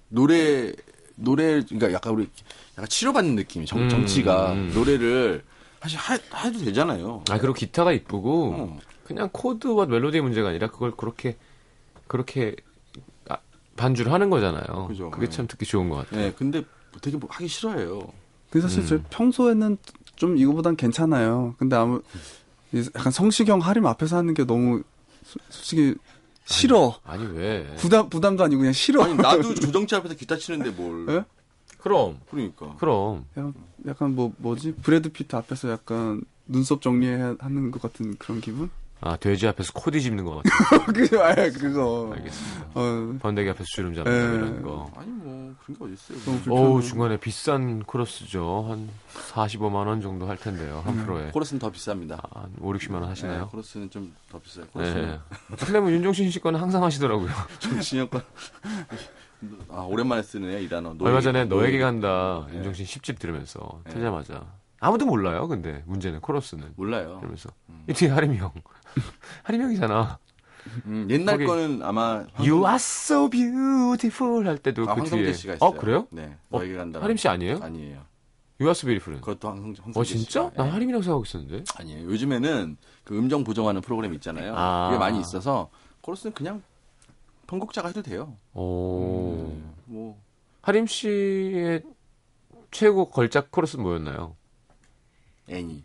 노래 0.09 0.73
노래 1.15 1.61
그러니까 1.63 1.93
약간 1.93 2.13
우리 2.13 2.29
약간 2.73 2.87
치료받는 2.87 3.35
느낌이 3.35 3.65
정, 3.65 3.81
음, 3.81 3.89
정치가 3.89 4.53
음. 4.53 4.71
노래를 4.73 5.43
사실 5.81 5.97
하, 5.97 6.13
해도 6.45 6.59
되잖아요. 6.59 7.23
아, 7.29 7.37
그리고 7.37 7.53
기타가 7.53 7.91
이쁘고, 7.91 8.53
어. 8.55 8.79
그냥 9.03 9.29
코드와 9.31 9.87
멜로디의 9.87 10.21
문제가 10.21 10.49
아니라 10.49 10.67
그걸 10.67 10.91
그렇게 10.91 11.37
그렇게 12.07 12.55
아, 12.57 12.70
반주를 13.75 14.11
하는 14.11 14.29
거잖아요. 14.29 14.87
그죠. 14.87 15.09
그게 15.11 15.25
네. 15.27 15.31
참 15.31 15.47
듣기 15.47 15.65
좋은 15.65 15.89
것 15.89 15.97
같아요. 15.97 16.19
네, 16.21 16.33
근데 16.37 16.63
되게 17.01 17.17
뭐 17.17 17.29
하기 17.31 17.47
싫어해요. 17.47 18.01
근데 18.49 18.67
사실 18.67 18.81
음. 18.83 18.87
저 18.87 18.99
평소에는 19.17 19.77
좀 20.15 20.37
이거보단 20.37 20.75
괜찮아요. 20.75 21.55
근데 21.57 21.75
아무 21.75 22.01
이 22.73 22.83
약간 22.95 23.11
성시경 23.11 23.59
하림 23.59 23.85
앞에서 23.85 24.17
하는 24.17 24.33
게 24.33 24.45
너무 24.45 24.83
소- 25.23 25.39
솔직히 25.49 25.95
싫어. 26.45 26.99
아니 27.05 27.25
왜? 27.25 27.75
부담 27.77 28.09
부담도 28.09 28.43
아니고 28.43 28.59
그냥 28.59 28.73
싫어. 28.73 29.03
아니 29.03 29.15
나도 29.15 29.53
조정치 29.55 29.95
앞에서 29.95 30.15
기타 30.15 30.35
치는데 30.37 30.71
뭘? 30.71 31.07
예? 31.09 31.25
그럼 31.77 32.19
그러니까. 32.29 32.75
그럼 32.77 33.25
약간, 33.37 33.53
약간 33.87 34.15
뭐 34.15 34.33
뭐지 34.37 34.75
브래드 34.83 35.09
피트 35.11 35.35
앞에서 35.35 35.71
약간 35.71 36.21
눈썹 36.45 36.81
정리해 36.81 37.35
하는 37.39 37.71
것 37.71 37.81
같은 37.81 38.15
그런 38.17 38.41
기분? 38.41 38.69
아 39.03 39.15
돼지 39.17 39.47
앞에서 39.47 39.71
코 39.73 39.89
뒤집는 39.89 40.23
것 40.25 40.41
같아요. 40.43 40.85
그거 40.93 41.23
아 41.23 41.33
그거. 41.33 42.13
알겠습니다. 42.15 42.67
어 42.75 43.15
번데기 43.19 43.49
앞에서 43.49 43.65
주름 43.65 43.95
잡는 43.95 44.11
예. 44.13 44.35
이런 44.35 44.61
거. 44.61 44.91
아니 44.95 45.09
뭐 45.09 45.55
그런 45.65 45.77
게 45.79 45.95
어딨어요. 45.95 46.53
어우. 46.55 46.81
중간에 46.83 47.17
비싼 47.17 47.81
코러스죠. 47.83 48.67
한 48.69 48.89
45만 49.31 49.87
원 49.87 50.01
정도 50.01 50.27
할 50.27 50.37
텐데요. 50.37 50.81
한 50.85 50.95
프로에. 50.97 51.31
코러스는 51.31 51.59
더 51.59 51.71
비쌉니다. 51.71 52.11
한 52.35 52.51
5, 52.59 52.73
60만 52.73 52.93
원 52.93 53.01
네, 53.03 53.07
하시나요? 53.09 53.47
코러스는 53.49 53.89
좀 53.89 54.13
더 54.31 54.39
비싸요. 54.39 54.65
네. 54.65 54.71
코러스는 54.71 55.19
근데 55.57 55.79
뭐 55.79 55.91
윤종신 55.91 56.29
씨 56.29 56.39
거는 56.39 56.59
항상 56.59 56.83
하시더라고요. 56.83 57.29
종신이 57.59 57.89
형 57.89 58.10
거 58.10 58.21
아 59.69 59.81
오랜만에 59.81 60.21
쓰네 60.21 60.61
이 60.61 60.69
단어. 60.69 60.93
노예- 60.93 61.09
얼마 61.09 61.21
전에 61.21 61.45
너에게 61.45 61.79
간다 61.79 62.45
네. 62.51 62.57
윤종신 62.57 62.85
10집 62.85 63.17
들으면서 63.19 63.81
네. 63.85 63.93
틀자마자 63.93 64.45
아무도 64.79 65.05
몰라요. 65.05 65.47
근데 65.47 65.83
문제는 65.85 66.21
코러스는 66.21 66.73
몰라요. 66.75 67.17
그러면서 67.17 67.49
이 67.89 67.93
뒤에 67.93 68.09
하림이 68.09 68.37
형. 68.37 68.51
형이잖아. 69.45 70.19
음, 70.85 71.07
옛날 71.09 71.43
거는 71.43 71.81
아마 71.83 72.25
You 72.37 72.59
are 72.65 72.75
so 72.75 73.29
beautiful 73.29 74.47
할 74.47 74.57
때도 74.57 74.83
아, 74.83 74.93
그 74.93 75.01
황성재 75.01 75.23
뒤에. 75.23 75.33
씨가 75.33 75.53
있어요. 75.55 75.69
어 75.69 75.73
그래요? 75.73 76.07
네. 76.11 76.37
어, 76.49 76.59
너에게 76.59 76.75
간다. 76.75 77.01
하림 77.01 77.17
씨 77.17 77.27
아니에요? 77.27 77.59
아니에요. 77.61 78.05
You 78.59 78.67
are 78.67 78.71
so 78.71 78.85
beautiful은. 78.85 79.21
그것도 79.21 79.47
황성, 79.49 79.75
황성재 79.83 79.99
어 79.99 80.03
진짜? 80.03 80.43
씨가. 80.49 80.51
난 80.55 80.67
네. 80.67 80.71
하림이라고 80.73 81.01
생각하고 81.01 81.23
있었는데. 81.25 81.63
아니에요. 81.77 82.05
요즘에는 82.05 82.77
그 83.03 83.17
음정 83.17 83.43
보정하는 83.43 83.81
프로그램 83.81 84.13
있잖아요. 84.15 84.53
아. 84.55 84.89
그게 84.89 84.99
많이 84.99 85.19
있어서 85.19 85.69
코러스는 86.01 86.33
그냥 86.33 86.61
편곡자가 87.47 87.87
해도 87.89 88.01
돼요. 88.03 88.35
오. 88.53 89.47
네, 89.49 89.63
뭐 89.85 90.21
하림 90.61 90.85
씨의 90.85 91.81
최고 92.69 93.09
걸작 93.09 93.49
코러스는 93.51 93.83
뭐였나요? 93.83 94.35
애니. 95.49 95.83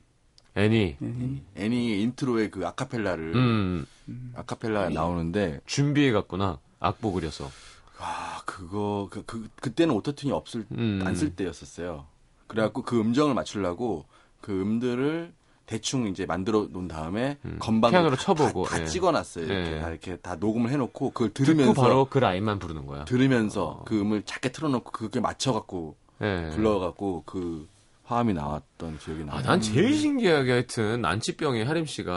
애니. 0.56 0.96
예. 1.00 1.64
애니 1.64 2.02
intro의 2.02 2.50
그 2.50 2.66
아카펠라를 2.66 3.36
음 3.36 3.86
아카펠라 4.34 4.88
나오는데 4.90 5.60
준비해 5.66 6.12
갔구나. 6.12 6.58
악보 6.80 7.12
그려서. 7.12 7.50
아 7.98 8.40
그거 8.44 9.08
그, 9.10 9.22
그 9.24 9.48
그때는 9.60 9.94
auto-tune이 9.94 10.30
없을 10.30 10.66
음. 10.72 11.00
안쓸 11.04 11.36
때였었어요. 11.36 12.06
그래갖고 12.46 12.82
그 12.82 12.98
음정을 12.98 13.34
맞추려고 13.34 14.06
그 14.40 14.52
음들을 14.60 15.32
대충 15.66 16.06
이제 16.06 16.26
만들어 16.26 16.68
놓은 16.70 16.86
다음에 16.86 17.38
음, 17.44 17.56
건반으로 17.58 17.90
피아노로 17.90 18.16
쳐보고, 18.16 18.64
다, 18.66 18.76
다 18.76 18.82
예. 18.82 18.86
찍어놨어요. 18.86 19.44
이렇게 19.46 19.76
예. 19.76 19.80
다 19.80 19.90
이렇게 19.90 20.16
다 20.16 20.36
녹음을 20.36 20.70
해놓고 20.70 21.10
그걸 21.10 21.34
들으면서 21.34 21.82
바로 21.82 22.04
그 22.04 22.18
라인만 22.18 22.60
부르는 22.60 22.86
거야. 22.86 23.04
들으면서 23.04 23.64
어. 23.64 23.84
그 23.84 24.00
음을 24.00 24.22
작게 24.22 24.52
틀어놓고 24.52 24.92
그게 24.92 25.20
맞춰갖고 25.20 25.96
예. 26.22 26.50
불러갖고 26.54 27.24
그 27.26 27.68
화음이 28.06 28.32
나왔던 28.34 28.98
기억이 28.98 29.24
나요. 29.24 29.36
아, 29.36 29.42
난 29.42 29.60
제일 29.60 29.92
신기하게 29.94 30.52
하여튼 30.52 31.02
난치병에 31.02 31.64
하림 31.64 31.86
씨가 31.86 32.14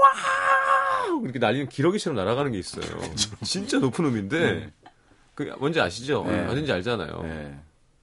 와 0.00 0.10
이렇게 1.22 1.38
날리는 1.38 1.68
기러기처럼 1.68 2.16
날아가는 2.16 2.52
게 2.52 2.58
있어요. 2.58 2.84
진짜 3.42 3.78
높은 3.78 4.04
음인데 4.06 4.72
그 5.34 5.42
뭔지 5.58 5.80
아시죠? 5.80 6.24
네. 6.26 6.46
어딘지 6.46 6.72
알잖아요. 6.72 7.22
예. 7.24 7.58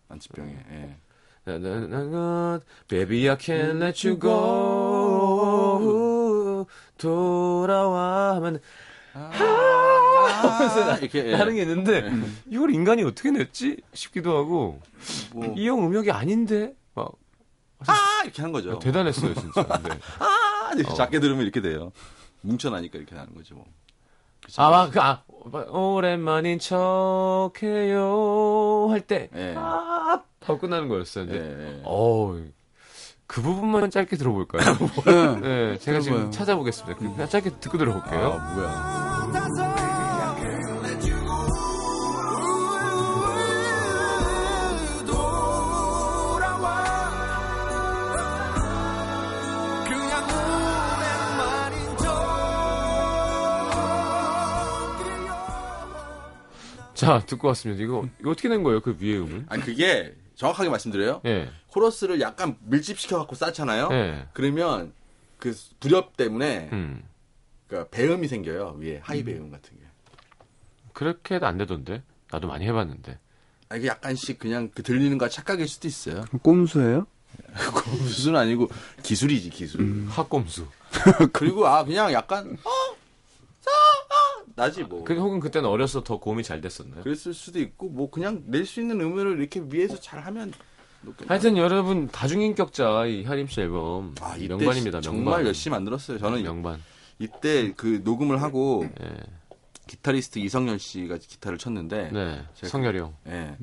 난치병에. 0.10 0.98
나, 1.46 1.58
나, 1.58 2.60
Baby 2.88 3.30
I 3.30 3.38
can't 3.38 3.82
let 3.82 4.08
you 4.08 4.20
go 4.20 5.40
돌아와 6.98 8.36
하면 8.36 8.60
아, 9.14 9.32
이렇게 11.02 11.26
예. 11.28 11.34
하는 11.36 11.56
게 11.56 11.62
있는데 11.62 12.10
이걸 12.50 12.72
인간이 12.74 13.04
어떻게 13.04 13.32
냈지 13.32 13.78
싶기도 13.94 14.38
하고 14.38 14.80
뭐, 15.34 15.54
이형 15.58 15.86
음역이 15.86 16.12
아닌데 16.12 16.74
막 16.96 17.12
아 17.88 18.22
이렇게 18.24 18.42
하는 18.42 18.52
거죠. 18.52 18.80
대단했어요 18.80 19.34
진짜. 19.34 19.64
근데. 19.64 19.90
아, 20.20 20.72
이렇게 20.76 20.92
어. 20.92 20.96
작게 20.96 21.20
들으면 21.20 21.44
이렇게 21.44 21.62
돼요. 21.62 21.92
뭉쳐나니까 22.42 22.98
이렇게 22.98 23.16
하는 23.16 23.34
거죠. 23.34 23.56
뭐. 23.56 23.66
그쵸? 24.44 24.62
아, 24.62 24.70
막, 24.70 24.92
그, 24.92 25.00
아, 25.02 25.24
오랜만인 25.70 26.60
척해요 26.60 28.08
할 28.90 29.02
때, 29.02 29.30
예. 29.36 29.54
아, 29.58 30.22
하고 30.42 30.60
끝나는 30.60 30.88
거였어요. 30.88 31.26
예, 31.26 31.28
근데, 31.28 31.78
예. 31.78 31.82
어우, 31.84 32.42
그 33.28 33.42
부분만 33.42 33.92
짧게 33.92 34.16
들어볼까요? 34.18 34.64
네. 35.06 35.40
네, 35.42 35.78
제가 35.80 36.00
지금. 36.00 36.32
찾아보겠습니다. 36.32 36.98
그냥 36.98 37.30
짧게 37.30 37.60
듣고 37.60 37.78
들어볼게요. 37.78 38.40
아, 38.40 38.54
뭐야. 38.54 39.69
자, 57.00 57.20
듣고 57.26 57.48
왔습니다. 57.48 57.82
이거, 57.82 58.06
이거 58.20 58.32
어떻게 58.32 58.50
된 58.50 58.62
거예요? 58.62 58.82
그 58.82 58.98
위에 59.00 59.18
음은? 59.18 59.46
아니, 59.48 59.64
그게 59.64 60.14
정확하게 60.36 60.70
말씀드려요. 60.70 61.22
예, 61.26 61.50
코러스를 61.68 62.20
약간 62.20 62.58
밀집시켜갖고 62.62 63.36
쌓잖아요. 63.36 63.88
예. 63.92 64.28
그러면 64.34 64.92
그 65.38 65.56
부렵 65.80 66.18
때문에 66.18 66.70
음. 66.74 67.04
그러니까 67.68 67.90
배음이 67.90 68.28
생겨요. 68.28 68.76
위에 68.80 69.00
하이 69.02 69.24
배음 69.24 69.50
같은 69.50 69.78
게. 69.78 69.84
그렇게 70.92 71.36
해도 71.36 71.46
안 71.48 71.58
되던데? 71.58 72.04
나도 72.32 72.48
많이 72.48 72.66
해봤는데. 72.66 73.18
아, 73.70 73.76
이게 73.78 73.88
약간씩 73.88 74.38
그냥 74.40 74.70
그 74.74 74.84
들리는 74.84 75.18
거 75.18 75.30
착각일 75.30 75.68
수도 75.70 75.88
있어요. 75.88 76.26
꼼수예요? 76.42 77.08
무슨 78.02 78.36
아니고 78.36 78.70
기술이지 79.04 79.52
기술. 79.52 80.06
학꼼수. 80.10 80.68
그리고 81.32 81.66
아 81.68 81.86
그냥 81.86 82.12
약간 82.12 82.58
어, 82.64 82.96
나지 84.60 84.84
뭐. 84.84 85.04
그, 85.04 85.16
혹은 85.16 85.40
그때는 85.40 85.68
어려서 85.70 86.04
더 86.04 86.20
고음이 86.20 86.44
잘 86.44 86.62
됐었나요? 86.62 87.02
그랬을 87.04 87.34
수도 87.34 87.60
있고 87.60 87.90
뭐 87.90 88.10
그냥 88.12 88.44
낼 88.48 88.66
수 88.66 88.82
있는 88.82 89.00
음을 89.02 89.40
이렇게 89.40 89.64
위에서 89.66 90.00
잘 90.00 90.20
하면 90.26 90.54
하여튼 91.28 91.56
여러분, 91.56 92.10
다중인격자, 92.10 93.06
이 93.06 93.24
하림 93.24 93.48
씨 93.48 93.62
앨범. 93.62 94.14
아, 94.20 94.36
명반입니다, 94.38 95.00
명반. 95.00 95.02
정말 95.02 95.46
열심히 95.46 95.72
만들었어요. 95.74 96.20
저는 96.20 96.44
명반. 96.44 96.82
이때 97.20 97.72
그 97.78 98.02
녹음을 98.04 98.42
하고 98.42 98.86
예. 99.02 99.16
기타리스트 99.88 100.40
이성열 100.40 100.78
씨가 100.78 101.18
기타를 101.18 101.58
쳤는데 101.58 102.12
네. 102.12 102.46
제가- 102.60 102.68
성열이 102.68 103.00
형. 103.00 103.16
예. 103.28 103.56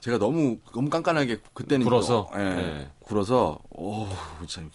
제가 0.00 0.18
너무 0.18 0.58
너무 0.74 0.90
깐깐하게 0.90 1.38
그때는 1.54 1.84
굴어서? 1.84 2.28
예. 2.34 2.38
네. 2.38 2.90
굴어서 3.00 3.58
오 3.70 4.06
참 4.48 4.70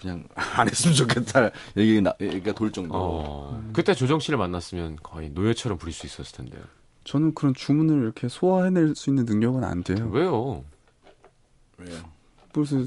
그냥, 0.00 0.24
안 0.34 0.68
했으면 0.68 0.94
좋겠다 0.96 1.50
얘기 1.76 2.00
나 2.00 2.14
얘기가 2.20 2.52
돌 2.52 2.72
정도로 2.72 2.98
어, 3.00 3.70
그때 3.72 3.94
조정 3.94 4.18
씨를 4.20 4.38
만났으면 4.38 4.96
거의 5.02 5.30
노예처럼 5.30 5.78
부릴 5.78 5.92
수 5.92 6.06
있었을 6.06 6.36
텐데요. 6.36 6.62
저는 7.04 7.34
그런 7.34 7.54
주문을 7.54 8.02
이렇게 8.02 8.28
소화해낼 8.28 8.94
수 8.94 9.10
있는 9.10 9.24
능력은 9.24 9.64
안 9.64 9.82
돼요. 9.82 10.08
왜요? 10.12 10.64
왜요? 11.78 11.98
그래서 12.52 12.84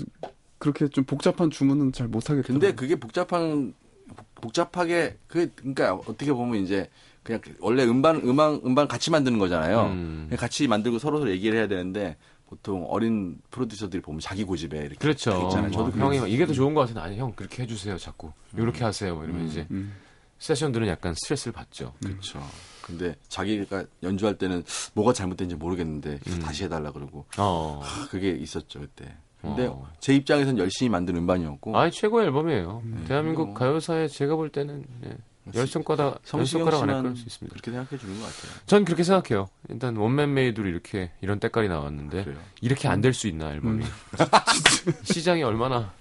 그렇게 0.60 0.88
좀 0.88 1.04
복잡한 1.04 1.50
주문은 1.50 1.92
잘 1.92 2.08
못하겠더라고요. 2.08 2.60
근데 2.60 2.76
그게 2.76 2.96
복잡한 2.96 3.74
복- 4.16 4.36
복잡하게 4.36 5.18
그 5.28 5.52
그러니까 5.56 5.94
어떻게 5.96 6.32
보면 6.32 6.62
이제 6.62 6.90
그냥 7.24 7.42
원래 7.60 7.84
음반 7.86 8.18
음반 8.18 8.62
음반 8.66 8.88
같이 8.88 9.10
만드는 9.12 9.40
거잖아요. 9.40 9.86
음. 9.88 10.30
같이 10.38 10.68
만들고 10.68 11.00
서로 11.00 11.20
서로 11.20 11.32
얘기를 11.32 11.58
해야 11.58 11.68
되는데 11.68 12.18
보통 12.54 12.86
어린 12.88 13.40
프로듀서들이 13.50 14.02
보면 14.04 14.20
자기 14.20 14.44
고집에 14.44 14.78
이렇게 14.78 14.96
그렇죠. 14.96 15.32
딱 15.32 15.44
있잖아요. 15.46 15.72
저도 15.72 15.98
뭐, 15.98 16.14
형이. 16.14 16.32
이게 16.32 16.46
더 16.46 16.54
좋은 16.54 16.76
것 16.76 16.82
같은데 16.82 17.02
아니 17.02 17.18
형 17.18 17.34
그렇게 17.34 17.64
해주세요 17.64 17.98
자꾸 17.98 18.32
이렇게 18.56 18.84
하세요 18.84 19.16
뭐 19.16 19.24
이러면 19.24 19.48
이제 19.48 19.66
음. 19.72 19.94
세션들은 20.38 20.88
약간 20.88 21.16
스트레스를 21.16 21.52
받죠. 21.54 21.94
그렇죠. 22.04 22.40
근데 22.84 23.16
자기가 23.28 23.86
연주할 24.04 24.38
때는 24.38 24.64
뭐가 24.94 25.14
잘못된지 25.14 25.56
모르겠는데 25.56 26.20
음. 26.28 26.40
다시 26.40 26.66
해달라 26.66 26.92
그러고 26.92 27.26
어, 27.38 27.80
하, 27.82 28.08
그게 28.10 28.30
있었죠 28.32 28.82
그때. 28.82 29.16
근데 29.42 29.66
어. 29.66 29.90
제 30.00 30.14
입장에선 30.14 30.58
열심히 30.60 30.90
만든 30.90 31.16
음반이었고 31.18 31.76
아니 31.76 31.92
최고의 31.92 32.28
앨범이에요. 32.28 32.84
대한민국 33.08 33.48
뭐. 33.48 33.54
가요사에 33.56 34.08
제가 34.08 34.36
볼 34.36 34.50
때는 34.50 34.86
예, 35.06 35.18
열 35.56 35.68
손가락 35.68 36.22
열 36.34 36.46
손가락 36.46 36.84
안에 36.84 36.94
씨만 36.94 37.04
끌수 37.04 37.24
있습니다. 37.28 37.54
그렇게 37.54 37.72
생각해 37.72 37.98
주는 38.02 38.20
것 38.20 38.26
같아요. 38.26 38.62
전 38.66 38.86
그렇게 38.86 39.04
생각해요. 39.04 39.50
일단 39.70 39.96
one 39.98 40.16
man 40.16 40.34
made로 40.34 40.68
이렇게 40.68 41.12
이런 41.22 41.40
때깔이 41.40 41.68
나왔는데 41.68 42.24
그래요. 42.24 42.40
이렇게 42.62 42.88
안 42.88 43.02
될 43.02 43.14
수 43.14 43.28
있나 43.28 43.52
앨범이 43.52 43.84
시장이 45.04 45.44
얼마나 45.44 45.94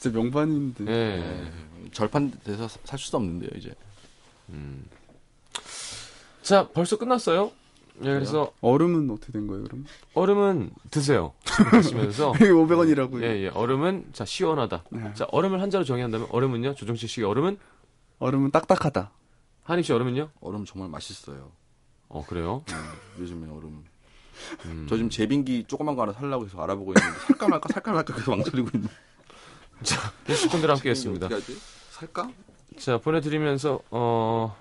진짜 0.00 0.16
명반인데. 0.18 0.84
예. 0.84 1.16
네. 1.18 1.52
절판돼서 1.92 2.68
살 2.84 2.98
수도 2.98 3.16
없는데요 3.18 3.50
이제. 3.56 3.72
자 6.42 6.68
벌써 6.68 6.96
끝났어요. 6.98 7.52
예, 8.02 8.04
그래서 8.14 8.50
얼음은 8.62 9.10
어떻게 9.10 9.30
된 9.32 9.46
거예요, 9.46 9.62
그럼? 9.64 9.84
얼음은 10.14 10.70
드세요. 10.90 11.34
드시면서 11.70 12.32
이게 12.40 12.46
500원이라고요. 12.46 13.22
예, 13.22 13.42
예. 13.44 13.48
얼음은 13.48 14.06
자 14.14 14.24
시원하다. 14.24 14.84
네. 14.90 15.12
자 15.14 15.26
얼음을 15.32 15.60
한자로 15.60 15.84
정의한다면 15.84 16.28
얼음은요. 16.30 16.74
조정식 16.76 17.10
씨의 17.10 17.26
얼음은 17.26 17.58
얼음은 18.20 18.50
딱딱하다. 18.50 19.10
한임 19.64 19.82
씨 19.82 19.92
얼음은요? 19.92 20.30
얼음 20.40 20.64
정말 20.64 20.88
맛있어요. 20.90 21.50
어 22.08 22.24
그래요. 22.26 22.64
음, 22.70 22.92
요즘에 23.20 23.48
얼음. 23.50 23.84
음. 24.66 24.86
저 24.88 24.96
지금 24.96 25.10
제빙기 25.10 25.64
조그만 25.66 25.96
거 25.96 26.02
하나 26.02 26.12
살라고 26.12 26.44
해서 26.44 26.62
알아보고 26.62 26.92
있는데 26.92 27.18
살까 27.26 27.48
말까 27.48 27.68
살까 27.72 27.92
말까 27.92 28.14
계속 28.14 28.30
망설이고 28.32 28.68
있는. 28.74 28.88
게스트분들 30.26 30.70
함께했습니다. 30.70 31.26
어떻게 31.26 31.40
하지? 31.40 31.58
살까? 31.90 32.30
자 32.78 32.98
보내드리면서 32.98 33.80
어 33.90 34.56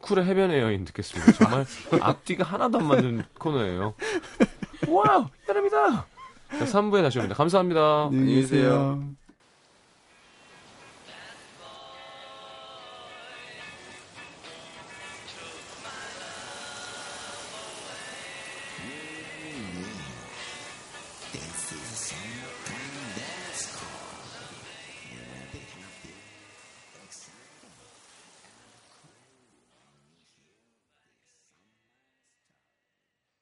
쿨의 0.00 0.24
해변의 0.24 0.60
여인 0.60 0.84
듣겠습니다. 0.86 1.32
정말 1.32 1.66
앞뒤가 2.02 2.44
하나도 2.44 2.78
안 2.78 2.86
맞는 2.86 3.24
코너예요. 3.38 3.94
wow 4.88 5.26
여름이다. 5.48 6.06
자, 6.50 6.64
3부에 6.64 7.02
다시 7.02 7.18
옵니다. 7.18 7.34
감사합니다. 7.36 8.06
안녕히 8.06 8.36
계세요. 8.36 9.04